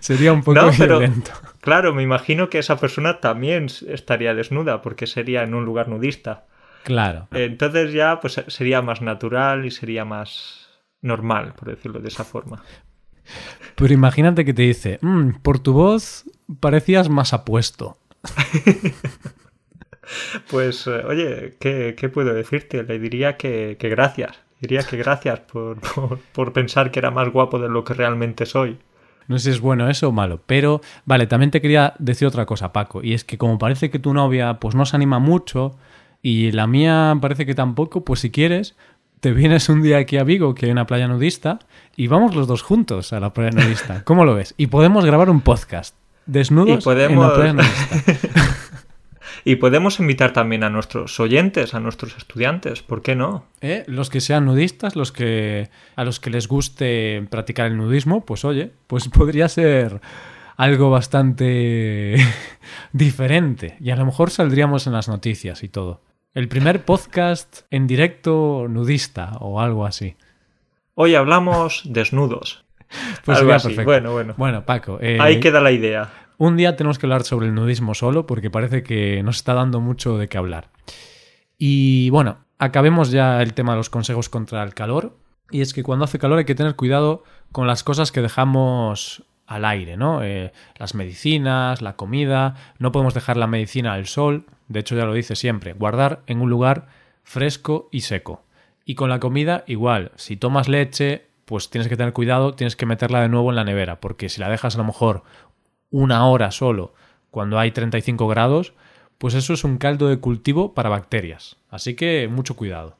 Sería 0.00 0.32
un 0.32 0.42
poco 0.42 0.70
violento. 0.70 1.32
claro, 1.60 1.92
me 1.92 2.02
imagino 2.02 2.48
que 2.48 2.58
esa 2.58 2.78
persona 2.78 3.20
también 3.20 3.66
estaría 3.88 4.34
desnuda 4.34 4.80
porque 4.80 5.06
sería 5.06 5.42
en 5.42 5.54
un 5.54 5.64
lugar 5.64 5.88
nudista. 5.88 6.46
Claro. 6.84 7.28
Entonces 7.32 7.92
ya 7.92 8.20
pues 8.20 8.42
sería 8.46 8.80
más 8.80 9.02
natural 9.02 9.66
y 9.66 9.72
sería 9.72 10.04
más 10.04 10.68
normal, 11.02 11.52
por 11.54 11.68
decirlo 11.68 12.00
de 12.00 12.08
esa 12.08 12.24
forma. 12.24 12.62
Pero 13.74 13.92
imagínate 13.92 14.44
que 14.44 14.54
te 14.54 14.62
dice, 14.62 14.98
mm, 15.02 15.40
por 15.42 15.58
tu 15.58 15.72
voz 15.72 16.24
parecías 16.60 17.08
más 17.08 17.32
apuesto. 17.32 17.98
pues, 20.50 20.86
eh, 20.86 21.02
oye, 21.04 21.56
¿qué, 21.58 22.10
puedo 22.12 22.34
decirte? 22.34 22.82
Le 22.82 22.98
diría 22.98 23.36
que, 23.36 23.76
gracias. 23.80 24.36
Diría 24.60 24.82
que 24.82 24.96
gracias 24.96 25.40
por, 25.40 25.78
por, 26.32 26.52
pensar 26.52 26.90
que 26.90 26.98
era 26.98 27.10
más 27.10 27.30
guapo 27.30 27.58
de 27.58 27.68
lo 27.68 27.84
que 27.84 27.94
realmente 27.94 28.46
soy. 28.46 28.78
No 29.28 29.38
sé 29.38 29.44
si 29.44 29.50
es 29.50 29.60
bueno 29.60 29.88
eso 29.90 30.08
o 30.08 30.12
malo, 30.12 30.40
pero 30.46 30.80
vale, 31.04 31.26
también 31.26 31.50
te 31.50 31.60
quería 31.60 31.94
decir 31.98 32.28
otra 32.28 32.46
cosa, 32.46 32.72
Paco, 32.72 33.02
y 33.02 33.12
es 33.12 33.24
que 33.24 33.38
como 33.38 33.58
parece 33.58 33.90
que 33.90 33.98
tu 33.98 34.14
novia 34.14 34.54
pues 34.60 34.74
no 34.74 34.86
se 34.86 34.96
anima 34.96 35.18
mucho 35.18 35.76
y 36.22 36.52
la 36.52 36.66
mía 36.66 37.16
parece 37.20 37.44
que 37.44 37.54
tampoco, 37.54 38.04
pues 38.04 38.20
si 38.20 38.30
quieres, 38.30 38.76
te 39.20 39.32
vienes 39.32 39.68
un 39.68 39.82
día 39.82 39.98
aquí 39.98 40.16
a 40.18 40.24
Vigo, 40.24 40.54
que 40.54 40.66
hay 40.66 40.72
una 40.72 40.86
playa 40.86 41.08
nudista, 41.08 41.58
y 41.96 42.06
vamos 42.06 42.34
los 42.34 42.46
dos 42.46 42.62
juntos 42.62 43.12
a 43.12 43.20
la 43.20 43.32
playa 43.32 43.50
nudista. 43.50 44.04
¿Cómo 44.04 44.24
lo 44.24 44.34
ves? 44.34 44.54
Y 44.56 44.68
podemos 44.68 45.04
grabar 45.04 45.30
un 45.30 45.40
podcast. 45.40 45.94
Desnudos 46.26 46.86
en 46.86 47.20
la 47.20 47.34
playa 47.34 47.52
nudista. 47.52 48.46
y 49.48 49.56
podemos 49.56 50.00
invitar 50.00 50.32
también 50.32 50.64
a 50.64 50.70
nuestros 50.70 51.20
oyentes, 51.20 51.72
a 51.72 51.78
nuestros 51.78 52.16
estudiantes, 52.16 52.82
¿por 52.82 53.00
qué 53.00 53.14
no? 53.14 53.46
¿Eh? 53.60 53.84
Los 53.86 54.10
que 54.10 54.20
sean 54.20 54.44
nudistas, 54.44 54.96
los 54.96 55.12
que 55.12 55.70
a 55.94 56.02
los 56.02 56.18
que 56.18 56.30
les 56.30 56.48
guste 56.48 57.24
practicar 57.30 57.68
el 57.68 57.76
nudismo, 57.76 58.24
pues 58.24 58.44
oye, 58.44 58.72
pues 58.88 59.08
podría 59.16 59.48
ser 59.48 60.00
algo 60.56 60.90
bastante 60.90 62.16
diferente. 62.92 63.76
Y 63.78 63.90
a 63.90 63.96
lo 63.96 64.04
mejor 64.04 64.30
saldríamos 64.30 64.88
en 64.88 64.94
las 64.94 65.06
noticias 65.06 65.62
y 65.62 65.68
todo. 65.68 66.00
El 66.34 66.48
primer 66.48 66.84
podcast 66.84 67.60
en 67.70 67.86
directo 67.86 68.66
nudista 68.68 69.36
o 69.38 69.60
algo 69.60 69.86
así. 69.86 70.16
Hoy 70.94 71.14
hablamos 71.14 71.82
desnudos. 71.84 72.64
Pues 73.24 73.38
algo 73.38 73.52
así. 73.52 73.74
Bueno, 73.74 74.12
bueno. 74.12 74.34
Bueno, 74.36 74.64
Paco. 74.64 74.98
Eh, 75.00 75.18
Ahí 75.20 75.40
queda 75.40 75.60
la 75.60 75.72
idea. 75.72 76.25
Un 76.38 76.56
día 76.56 76.76
tenemos 76.76 76.98
que 76.98 77.06
hablar 77.06 77.24
sobre 77.24 77.46
el 77.46 77.54
nudismo 77.54 77.94
solo 77.94 78.26
porque 78.26 78.50
parece 78.50 78.82
que 78.82 79.22
nos 79.22 79.36
está 79.36 79.54
dando 79.54 79.80
mucho 79.80 80.18
de 80.18 80.28
qué 80.28 80.36
hablar. 80.36 80.70
Y 81.58 82.10
bueno, 82.10 82.38
acabemos 82.58 83.10
ya 83.10 83.40
el 83.40 83.54
tema 83.54 83.72
de 83.72 83.78
los 83.78 83.90
consejos 83.90 84.28
contra 84.28 84.62
el 84.62 84.74
calor. 84.74 85.16
Y 85.50 85.60
es 85.62 85.72
que 85.72 85.82
cuando 85.82 86.04
hace 86.04 86.18
calor 86.18 86.38
hay 86.38 86.44
que 86.44 86.54
tener 86.54 86.76
cuidado 86.76 87.22
con 87.52 87.66
las 87.66 87.84
cosas 87.84 88.12
que 88.12 88.20
dejamos 88.20 89.24
al 89.46 89.64
aire, 89.64 89.96
¿no? 89.96 90.22
Eh, 90.22 90.52
las 90.76 90.94
medicinas, 90.94 91.80
la 91.80 91.96
comida, 91.96 92.54
no 92.78 92.92
podemos 92.92 93.14
dejar 93.14 93.36
la 93.36 93.46
medicina 93.46 93.94
al 93.94 94.06
sol, 94.06 94.44
de 94.68 94.80
hecho 94.80 94.96
ya 94.96 95.04
lo 95.04 95.14
dice 95.14 95.36
siempre, 95.36 95.72
guardar 95.72 96.22
en 96.26 96.40
un 96.40 96.50
lugar 96.50 96.88
fresco 97.22 97.88
y 97.92 98.00
seco. 98.00 98.42
Y 98.84 98.96
con 98.96 99.08
la 99.08 99.20
comida 99.20 99.62
igual, 99.68 100.10
si 100.16 100.36
tomas 100.36 100.68
leche, 100.68 101.26
pues 101.44 101.70
tienes 101.70 101.88
que 101.88 101.96
tener 101.96 102.12
cuidado, 102.12 102.54
tienes 102.54 102.74
que 102.74 102.86
meterla 102.86 103.20
de 103.20 103.28
nuevo 103.28 103.50
en 103.50 103.56
la 103.56 103.64
nevera, 103.64 104.00
porque 104.00 104.28
si 104.28 104.40
la 104.40 104.48
dejas 104.48 104.74
a 104.74 104.78
lo 104.78 104.84
mejor 104.84 105.22
una 105.90 106.26
hora 106.26 106.50
solo 106.50 106.94
cuando 107.30 107.58
hay 107.58 107.70
35 107.70 108.28
grados, 108.28 108.72
pues 109.18 109.34
eso 109.34 109.52
es 109.52 109.64
un 109.64 109.78
caldo 109.78 110.08
de 110.08 110.18
cultivo 110.18 110.74
para 110.74 110.88
bacterias. 110.88 111.56
Así 111.70 111.94
que 111.94 112.28
mucho 112.28 112.56
cuidado. 112.56 112.96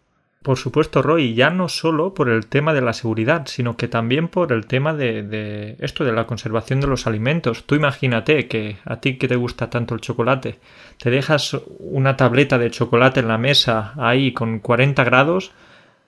Por 0.46 0.58
supuesto, 0.58 1.02
Roy, 1.02 1.34
ya 1.34 1.50
no 1.50 1.68
solo 1.68 2.14
por 2.14 2.28
el 2.28 2.46
tema 2.46 2.72
de 2.72 2.80
la 2.80 2.92
seguridad, 2.92 3.46
sino 3.46 3.76
que 3.76 3.88
también 3.88 4.28
por 4.28 4.52
el 4.52 4.66
tema 4.66 4.94
de, 4.94 5.74
esto 5.80 6.04
de 6.04 6.12
la 6.12 6.28
conservación 6.28 6.80
de 6.80 6.86
los 6.86 7.08
alimentos. 7.08 7.64
Tú 7.64 7.74
imagínate 7.74 8.46
que 8.46 8.76
a 8.84 9.00
ti 9.00 9.16
que 9.16 9.26
te 9.26 9.34
gusta 9.34 9.70
tanto 9.70 9.96
el 9.96 10.00
chocolate, 10.00 10.60
te 10.98 11.10
dejas 11.10 11.56
una 11.80 12.16
tableta 12.16 12.58
de 12.58 12.70
chocolate 12.70 13.18
en 13.18 13.28
la 13.28 13.38
mesa 13.38 13.94
ahí 13.96 14.32
con 14.32 14.60
40 14.60 15.02
grados 15.02 15.50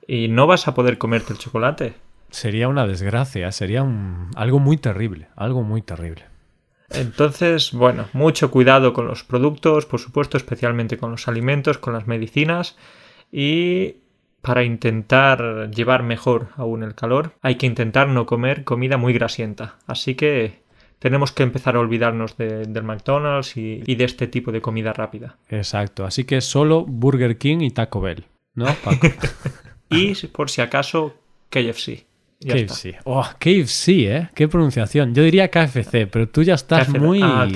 y 0.06 0.28
no 0.28 0.46
vas 0.46 0.68
a 0.68 0.74
poder 0.74 0.98
comerte 0.98 1.32
el 1.32 1.40
chocolate. 1.40 1.94
Sería 2.30 2.68
una 2.68 2.86
desgracia, 2.86 3.50
sería 3.50 3.82
un, 3.82 4.30
algo 4.36 4.60
muy 4.60 4.76
terrible, 4.76 5.26
algo 5.34 5.64
muy 5.64 5.82
terrible. 5.82 6.27
Entonces, 6.90 7.72
bueno, 7.72 8.08
mucho 8.12 8.50
cuidado 8.50 8.92
con 8.92 9.06
los 9.06 9.24
productos, 9.24 9.86
por 9.86 10.00
supuesto, 10.00 10.36
especialmente 10.36 10.96
con 10.96 11.10
los 11.10 11.28
alimentos, 11.28 11.78
con 11.78 11.92
las 11.92 12.06
medicinas 12.06 12.76
y 13.30 13.96
para 14.40 14.64
intentar 14.64 15.70
llevar 15.70 16.02
mejor 16.02 16.48
aún 16.56 16.82
el 16.82 16.94
calor, 16.94 17.32
hay 17.42 17.56
que 17.56 17.66
intentar 17.66 18.08
no 18.08 18.24
comer 18.24 18.64
comida 18.64 18.96
muy 18.96 19.12
grasienta. 19.12 19.76
Así 19.86 20.14
que 20.14 20.60
tenemos 20.98 21.32
que 21.32 21.42
empezar 21.42 21.76
a 21.76 21.80
olvidarnos 21.80 22.36
del 22.36 22.82
McDonald's 22.82 23.56
y, 23.56 23.82
de 23.82 24.04
este 24.04 24.26
tipo 24.26 24.52
de 24.52 24.60
comida 24.60 24.92
rápida. 24.92 25.36
Exacto, 25.48 26.04
así 26.04 26.24
que 26.24 26.40
solo 26.40 26.84
Burger 26.84 27.38
King 27.38 27.58
y 27.60 27.70
Taco 27.70 28.00
Bell, 28.00 28.24
¿no, 28.54 28.66
y 29.90 30.14
por 30.28 30.50
si 30.50 30.60
acaso, 30.60 31.14
KFC. 31.50 32.07
KFC. 32.40 33.00
Oh, 33.04 33.24
KFC, 33.38 33.88
¿eh? 33.88 34.28
Qué 34.34 34.46
pronunciación. 34.46 35.14
Yo 35.14 35.22
diría 35.22 35.50
KFC, 35.50 36.06
pero 36.10 36.28
tú 36.28 36.42
ya 36.42 36.54
estás 36.54 36.88
muy... 36.88 37.20
Ah, 37.22 37.48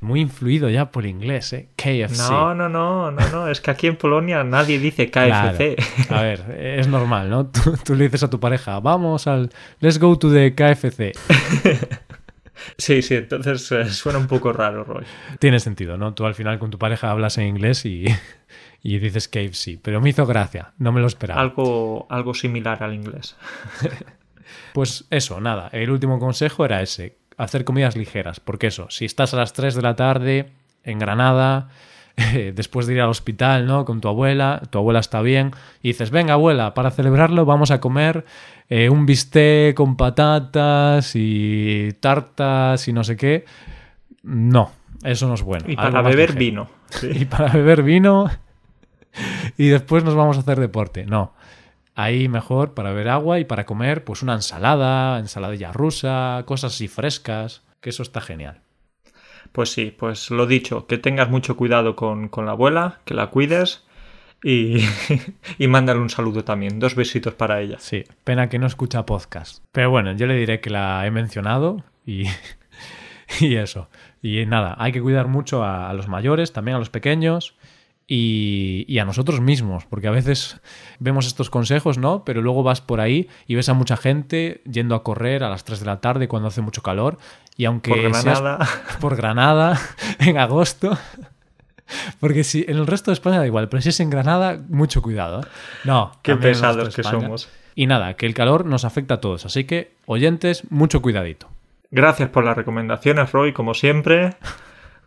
muy 0.00 0.20
influido 0.20 0.70
ya 0.70 0.92
por 0.92 1.06
inglés, 1.06 1.52
¿eh? 1.52 1.68
KFC. 1.74 2.30
No, 2.30 2.54
no, 2.54 2.68
no, 2.68 3.10
no, 3.10 3.28
no. 3.30 3.48
Es 3.48 3.60
que 3.60 3.72
aquí 3.72 3.88
en 3.88 3.96
Polonia 3.96 4.44
nadie 4.44 4.78
dice 4.78 5.10
KFC. 5.10 5.76
A 6.10 6.22
ver, 6.22 6.56
es 6.56 6.86
normal, 6.86 7.28
¿no? 7.28 7.46
Tú, 7.84 7.94
le 7.96 8.04
dices 8.04 8.22
a 8.22 8.30
tu 8.30 8.38
pareja, 8.38 8.78
vamos 8.78 9.26
al... 9.26 9.50
Let's 9.80 9.98
go 9.98 10.16
to 10.16 10.30
the 10.32 10.54
KFC. 10.54 11.12
Sí, 12.76 13.02
sí, 13.02 13.14
entonces 13.14 13.70
eh, 13.72 13.84
suena 13.86 14.18
un 14.18 14.26
poco 14.26 14.52
raro, 14.52 14.84
Roy. 14.84 15.04
Tiene 15.38 15.60
sentido, 15.60 15.96
¿no? 15.96 16.14
Tú 16.14 16.26
al 16.26 16.34
final 16.34 16.58
con 16.58 16.70
tu 16.70 16.78
pareja 16.78 17.10
hablas 17.10 17.38
en 17.38 17.46
inglés 17.46 17.84
y, 17.84 18.06
y 18.82 18.98
dices 18.98 19.28
KFC, 19.28 19.78
pero 19.82 20.00
me 20.00 20.10
hizo 20.10 20.26
gracia, 20.26 20.72
no 20.78 20.92
me 20.92 21.00
lo 21.00 21.06
esperaba. 21.06 21.40
Algo, 21.40 22.06
algo 22.10 22.34
similar 22.34 22.82
al 22.82 22.94
inglés. 22.94 23.36
pues 24.72 25.06
eso, 25.10 25.40
nada, 25.40 25.68
el 25.72 25.90
último 25.90 26.18
consejo 26.18 26.64
era 26.64 26.80
ese, 26.82 27.16
hacer 27.36 27.64
comidas 27.64 27.96
ligeras, 27.96 28.40
porque 28.40 28.68
eso, 28.68 28.86
si 28.90 29.04
estás 29.04 29.34
a 29.34 29.38
las 29.38 29.52
3 29.52 29.74
de 29.74 29.82
la 29.82 29.96
tarde 29.96 30.50
en 30.84 30.98
Granada, 30.98 31.68
después 32.54 32.86
de 32.86 32.94
ir 32.94 33.00
al 33.00 33.08
hospital, 33.08 33.66
¿no? 33.66 33.84
Con 33.84 34.00
tu 34.00 34.08
abuela, 34.08 34.62
tu 34.70 34.78
abuela 34.78 35.00
está 35.00 35.22
bien, 35.22 35.52
y 35.82 35.88
dices, 35.88 36.10
venga 36.10 36.34
abuela, 36.34 36.74
para 36.74 36.90
celebrarlo 36.90 37.44
vamos 37.44 37.70
a 37.70 37.80
comer 37.80 38.24
eh, 38.68 38.88
un 38.88 39.06
bistec 39.06 39.74
con 39.74 39.96
patatas 39.96 41.12
y 41.14 41.94
tartas 42.00 42.86
y 42.86 42.92
no 42.92 43.02
sé 43.02 43.16
qué. 43.16 43.44
No, 44.22 44.70
eso 45.02 45.26
no 45.26 45.34
es 45.34 45.42
bueno. 45.42 45.64
Y 45.68 45.74
para 45.74 46.02
beber 46.02 46.34
vino. 46.34 46.68
Y 47.02 47.26
para 47.26 47.52
beber 47.52 47.82
vino 47.82 48.30
y 49.56 49.68
después 49.68 50.04
nos 50.04 50.14
vamos 50.14 50.36
a 50.36 50.40
hacer 50.40 50.60
deporte. 50.60 51.04
No, 51.04 51.34
Ahí 51.98 52.28
mejor 52.28 52.74
para 52.74 52.90
beber 52.90 53.08
agua 53.08 53.40
y 53.40 53.44
para 53.44 53.66
comer, 53.66 54.04
pues 54.04 54.22
una 54.22 54.34
ensalada, 54.34 55.18
ensaladilla 55.18 55.72
rusa, 55.72 56.44
cosas 56.46 56.72
así 56.72 56.86
frescas, 56.86 57.64
que 57.80 57.90
eso 57.90 58.04
está 58.04 58.20
genial. 58.20 58.60
Pues 59.50 59.72
sí, 59.72 59.92
pues 59.98 60.30
lo 60.30 60.46
dicho, 60.46 60.86
que 60.86 60.98
tengas 60.98 61.28
mucho 61.28 61.56
cuidado 61.56 61.96
con, 61.96 62.30
la 62.32 62.52
abuela, 62.52 63.00
que 63.04 63.14
la 63.14 63.30
cuides 63.30 63.82
y, 64.44 64.76
y 65.58 65.66
mándale 65.66 65.98
un 65.98 66.08
saludo 66.08 66.44
también. 66.44 66.78
Dos 66.78 66.94
besitos 66.94 67.34
para 67.34 67.60
ella. 67.60 67.80
Sí, 67.80 68.04
pena 68.22 68.48
que 68.48 68.60
no 68.60 68.68
escucha 68.68 69.04
podcast. 69.04 69.64
Pero 69.72 69.90
bueno, 69.90 70.12
yo 70.12 70.28
le 70.28 70.36
diré 70.36 70.60
que 70.60 70.70
la 70.70 71.04
he 71.04 71.10
mencionado 71.10 71.82
y, 72.06 72.26
y 73.40 73.56
eso. 73.56 73.88
Y 74.22 74.46
nada, 74.46 74.76
hay 74.78 74.92
que 74.92 75.02
cuidar 75.02 75.26
mucho 75.26 75.64
a 75.64 75.92
los 75.94 76.06
mayores, 76.06 76.52
también 76.52 76.76
a 76.76 76.78
los 76.78 76.90
pequeños 76.90 77.56
y, 78.10 78.98
a 78.98 79.04
nosotros 79.04 79.42
mismos, 79.42 79.84
porque 79.84 80.08
a 80.08 80.10
veces 80.10 80.58
vemos 80.98 81.26
estos 81.26 81.50
consejos, 81.50 81.98
¿no? 81.98 82.24
Pero 82.24 82.40
luego 82.40 82.62
vas 82.62 82.80
por 82.80 83.00
ahí 83.00 83.28
y 83.46 83.54
ves 83.54 83.68
a 83.68 83.74
mucha 83.74 83.98
gente 83.98 84.62
yendo 84.64 84.94
a 84.94 85.02
correr 85.02 85.44
a 85.44 85.50
las 85.50 85.64
3 85.64 85.80
de 85.80 85.86
la 85.86 86.00
tarde 86.00 86.26
cuando 86.26 86.48
hace 86.48 86.62
mucho 86.62 86.82
calor 86.82 87.18
y 87.58 87.66
aunque 87.66 87.90
por 87.90 88.00
Granada, 88.00 88.68
por 89.00 89.16
Granada 89.16 89.78
en 90.20 90.38
agosto, 90.38 90.96
porque 92.18 92.44
si 92.44 92.64
en 92.66 92.78
el 92.78 92.86
resto 92.86 93.10
de 93.10 93.12
España 93.12 93.40
da 93.40 93.46
igual, 93.46 93.68
pero 93.68 93.82
si 93.82 93.90
es 93.90 94.00
en 94.00 94.08
Granada, 94.08 94.58
mucho 94.70 95.02
cuidado. 95.02 95.42
¿eh? 95.42 95.44
No, 95.84 96.12
qué 96.22 96.34
pesados 96.36 96.96
que 96.96 97.02
somos. 97.02 97.50
Y 97.74 97.86
nada, 97.86 98.14
que 98.14 98.24
el 98.24 98.32
calor 98.32 98.64
nos 98.64 98.86
afecta 98.86 99.14
a 99.14 99.20
todos, 99.20 99.44
así 99.44 99.64
que 99.64 99.92
oyentes, 100.06 100.62
mucho 100.70 101.02
cuidadito. 101.02 101.48
Gracias 101.90 102.30
por 102.30 102.44
las 102.44 102.56
recomendaciones, 102.56 103.32
Roy, 103.32 103.52
como 103.52 103.74
siempre 103.74 104.34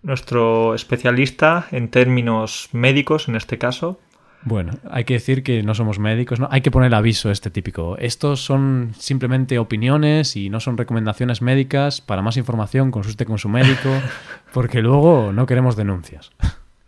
nuestro 0.03 0.75
especialista 0.75 1.67
en 1.71 1.89
términos 1.89 2.69
médicos 2.71 3.27
en 3.27 3.35
este 3.35 3.57
caso. 3.57 3.99
Bueno, 4.43 4.73
hay 4.89 5.03
que 5.03 5.13
decir 5.13 5.43
que 5.43 5.61
no 5.61 5.75
somos 5.75 5.99
médicos, 5.99 6.39
¿no? 6.39 6.47
Hay 6.51 6.61
que 6.61 6.71
poner 6.71 6.95
aviso 6.95 7.29
este 7.29 7.51
típico. 7.51 7.95
Estos 7.97 8.43
son 8.43 8.93
simplemente 8.97 9.59
opiniones 9.59 10.35
y 10.35 10.49
no 10.49 10.59
son 10.59 10.77
recomendaciones 10.77 11.43
médicas. 11.43 12.01
Para 12.01 12.23
más 12.23 12.37
información, 12.37 12.89
consulte 12.89 13.25
con 13.25 13.37
su 13.37 13.49
médico, 13.49 13.89
porque 14.53 14.81
luego 14.81 15.31
no 15.31 15.45
queremos 15.45 15.75
denuncias. 15.75 16.31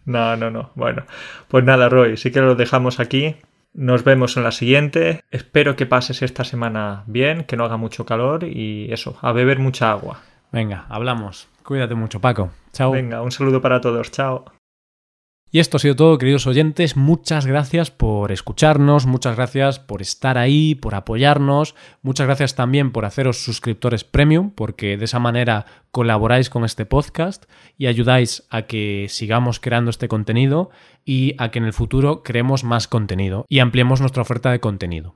No, 0.06 0.36
no, 0.36 0.50
no. 0.50 0.72
Bueno, 0.74 1.04
pues 1.48 1.64
nada, 1.64 1.90
Roy, 1.90 2.18
sí 2.18 2.32
que 2.32 2.42
lo 2.42 2.56
dejamos 2.56 3.00
aquí. 3.00 3.36
Nos 3.76 4.04
vemos 4.04 4.36
en 4.36 4.44
la 4.44 4.52
siguiente. 4.52 5.24
Espero 5.30 5.76
que 5.76 5.86
pases 5.86 6.24
esta 6.24 6.44
semana 6.44 7.04
bien, 7.06 7.44
que 7.44 7.56
no 7.56 7.66
haga 7.66 7.78
mucho 7.78 8.06
calor 8.06 8.44
y 8.44 8.92
eso, 8.92 9.18
a 9.22 9.32
beber 9.32 9.60
mucha 9.60 9.92
agua. 9.92 10.22
Venga, 10.54 10.86
hablamos. 10.88 11.50
Cuídate 11.64 11.96
mucho, 11.96 12.22
Paco. 12.22 12.52
Chao. 12.72 12.92
Venga, 12.92 13.24
un 13.24 13.32
saludo 13.32 13.60
para 13.60 13.82
todos. 13.82 14.12
Chao. 14.12 14.46
Y 15.50 15.60
esto 15.60 15.78
ha 15.78 15.80
sido 15.80 15.96
todo, 15.96 16.18
queridos 16.18 16.48
oyentes. 16.48 16.96
Muchas 16.96 17.46
gracias 17.46 17.90
por 17.90 18.32
escucharnos, 18.32 19.06
muchas 19.06 19.36
gracias 19.36 19.80
por 19.80 20.02
estar 20.02 20.38
ahí, 20.38 20.74
por 20.76 20.96
apoyarnos, 20.96 21.76
muchas 22.02 22.26
gracias 22.26 22.56
también 22.56 22.92
por 22.92 23.06
haceros 23.06 23.44
suscriptores 23.44 24.04
premium, 24.04 24.50
porque 24.50 24.98
de 24.98 25.06
esa 25.06 25.20
manera 25.20 25.66
colaboráis 25.92 26.50
con 26.50 26.66
este 26.66 26.86
podcast 26.88 27.46
y 27.78 27.86
ayudáis 27.86 28.48
a 28.50 28.64
que 28.64 29.08
sigamos 29.10 29.60
creando 29.60 29.92
este 29.92 30.08
contenido 30.08 30.72
y 31.06 31.36
a 31.38 31.52
que 31.52 31.60
en 31.60 31.66
el 31.66 31.74
futuro 31.74 32.24
creemos 32.24 32.64
más 32.64 32.88
contenido 32.88 33.46
y 33.48 33.60
ampliemos 33.60 34.02
nuestra 34.02 34.24
oferta 34.24 34.52
de 34.52 34.60
contenido. 34.60 35.16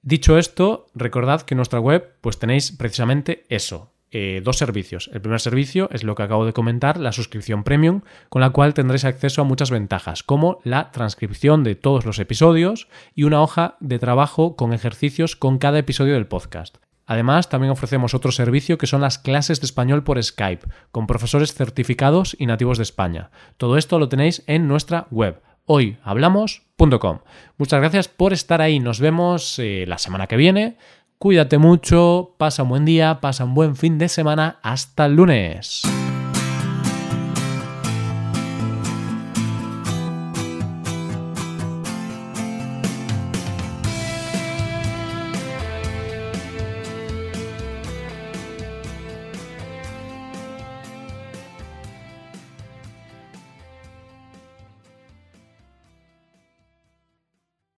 Dicho 0.00 0.38
esto, 0.38 0.86
recordad 0.94 1.42
que 1.42 1.54
en 1.54 1.58
nuestra 1.58 1.80
web 1.80 2.14
pues 2.22 2.38
tenéis 2.38 2.72
precisamente 2.72 3.44
eso, 3.50 3.92
eh, 4.10 4.40
dos 4.44 4.56
servicios. 4.56 5.10
El 5.12 5.20
primer 5.20 5.40
servicio 5.40 5.88
es 5.92 6.04
lo 6.04 6.14
que 6.14 6.22
acabo 6.22 6.46
de 6.46 6.52
comentar, 6.52 6.98
la 6.98 7.12
suscripción 7.12 7.64
premium, 7.64 8.02
con 8.28 8.40
la 8.40 8.50
cual 8.50 8.74
tendréis 8.74 9.04
acceso 9.04 9.42
a 9.42 9.44
muchas 9.44 9.70
ventajas, 9.70 10.22
como 10.22 10.60
la 10.64 10.90
transcripción 10.92 11.64
de 11.64 11.74
todos 11.74 12.06
los 12.06 12.18
episodios 12.18 12.88
y 13.14 13.24
una 13.24 13.42
hoja 13.42 13.76
de 13.80 13.98
trabajo 13.98 14.56
con 14.56 14.72
ejercicios 14.72 15.36
con 15.36 15.58
cada 15.58 15.78
episodio 15.78 16.14
del 16.14 16.26
podcast. 16.26 16.76
Además, 17.06 17.48
también 17.48 17.70
ofrecemos 17.70 18.14
otro 18.14 18.32
servicio 18.32 18.78
que 18.78 18.88
son 18.88 19.00
las 19.00 19.18
clases 19.18 19.60
de 19.60 19.66
español 19.66 20.02
por 20.02 20.22
Skype, 20.22 20.66
con 20.90 21.06
profesores 21.06 21.54
certificados 21.54 22.36
y 22.38 22.46
nativos 22.46 22.78
de 22.78 22.82
España. 22.82 23.30
Todo 23.56 23.76
esto 23.76 23.98
lo 23.98 24.08
tenéis 24.08 24.42
en 24.46 24.66
nuestra 24.66 25.06
web, 25.10 25.40
hoyhablamos.com. 25.66 27.20
Muchas 27.58 27.80
gracias 27.80 28.08
por 28.08 28.32
estar 28.32 28.60
ahí. 28.60 28.80
Nos 28.80 29.00
vemos 29.00 29.58
eh, 29.58 29.84
la 29.86 29.98
semana 29.98 30.26
que 30.26 30.36
viene. 30.36 30.78
Cuídate 31.18 31.56
mucho, 31.56 32.34
pasa 32.36 32.62
un 32.62 32.68
buen 32.68 32.84
día, 32.84 33.20
pasa 33.20 33.44
un 33.44 33.54
buen 33.54 33.74
fin 33.74 33.96
de 33.96 34.08
semana. 34.08 34.58
Hasta 34.62 35.06
el 35.06 35.16
lunes. 35.16 35.82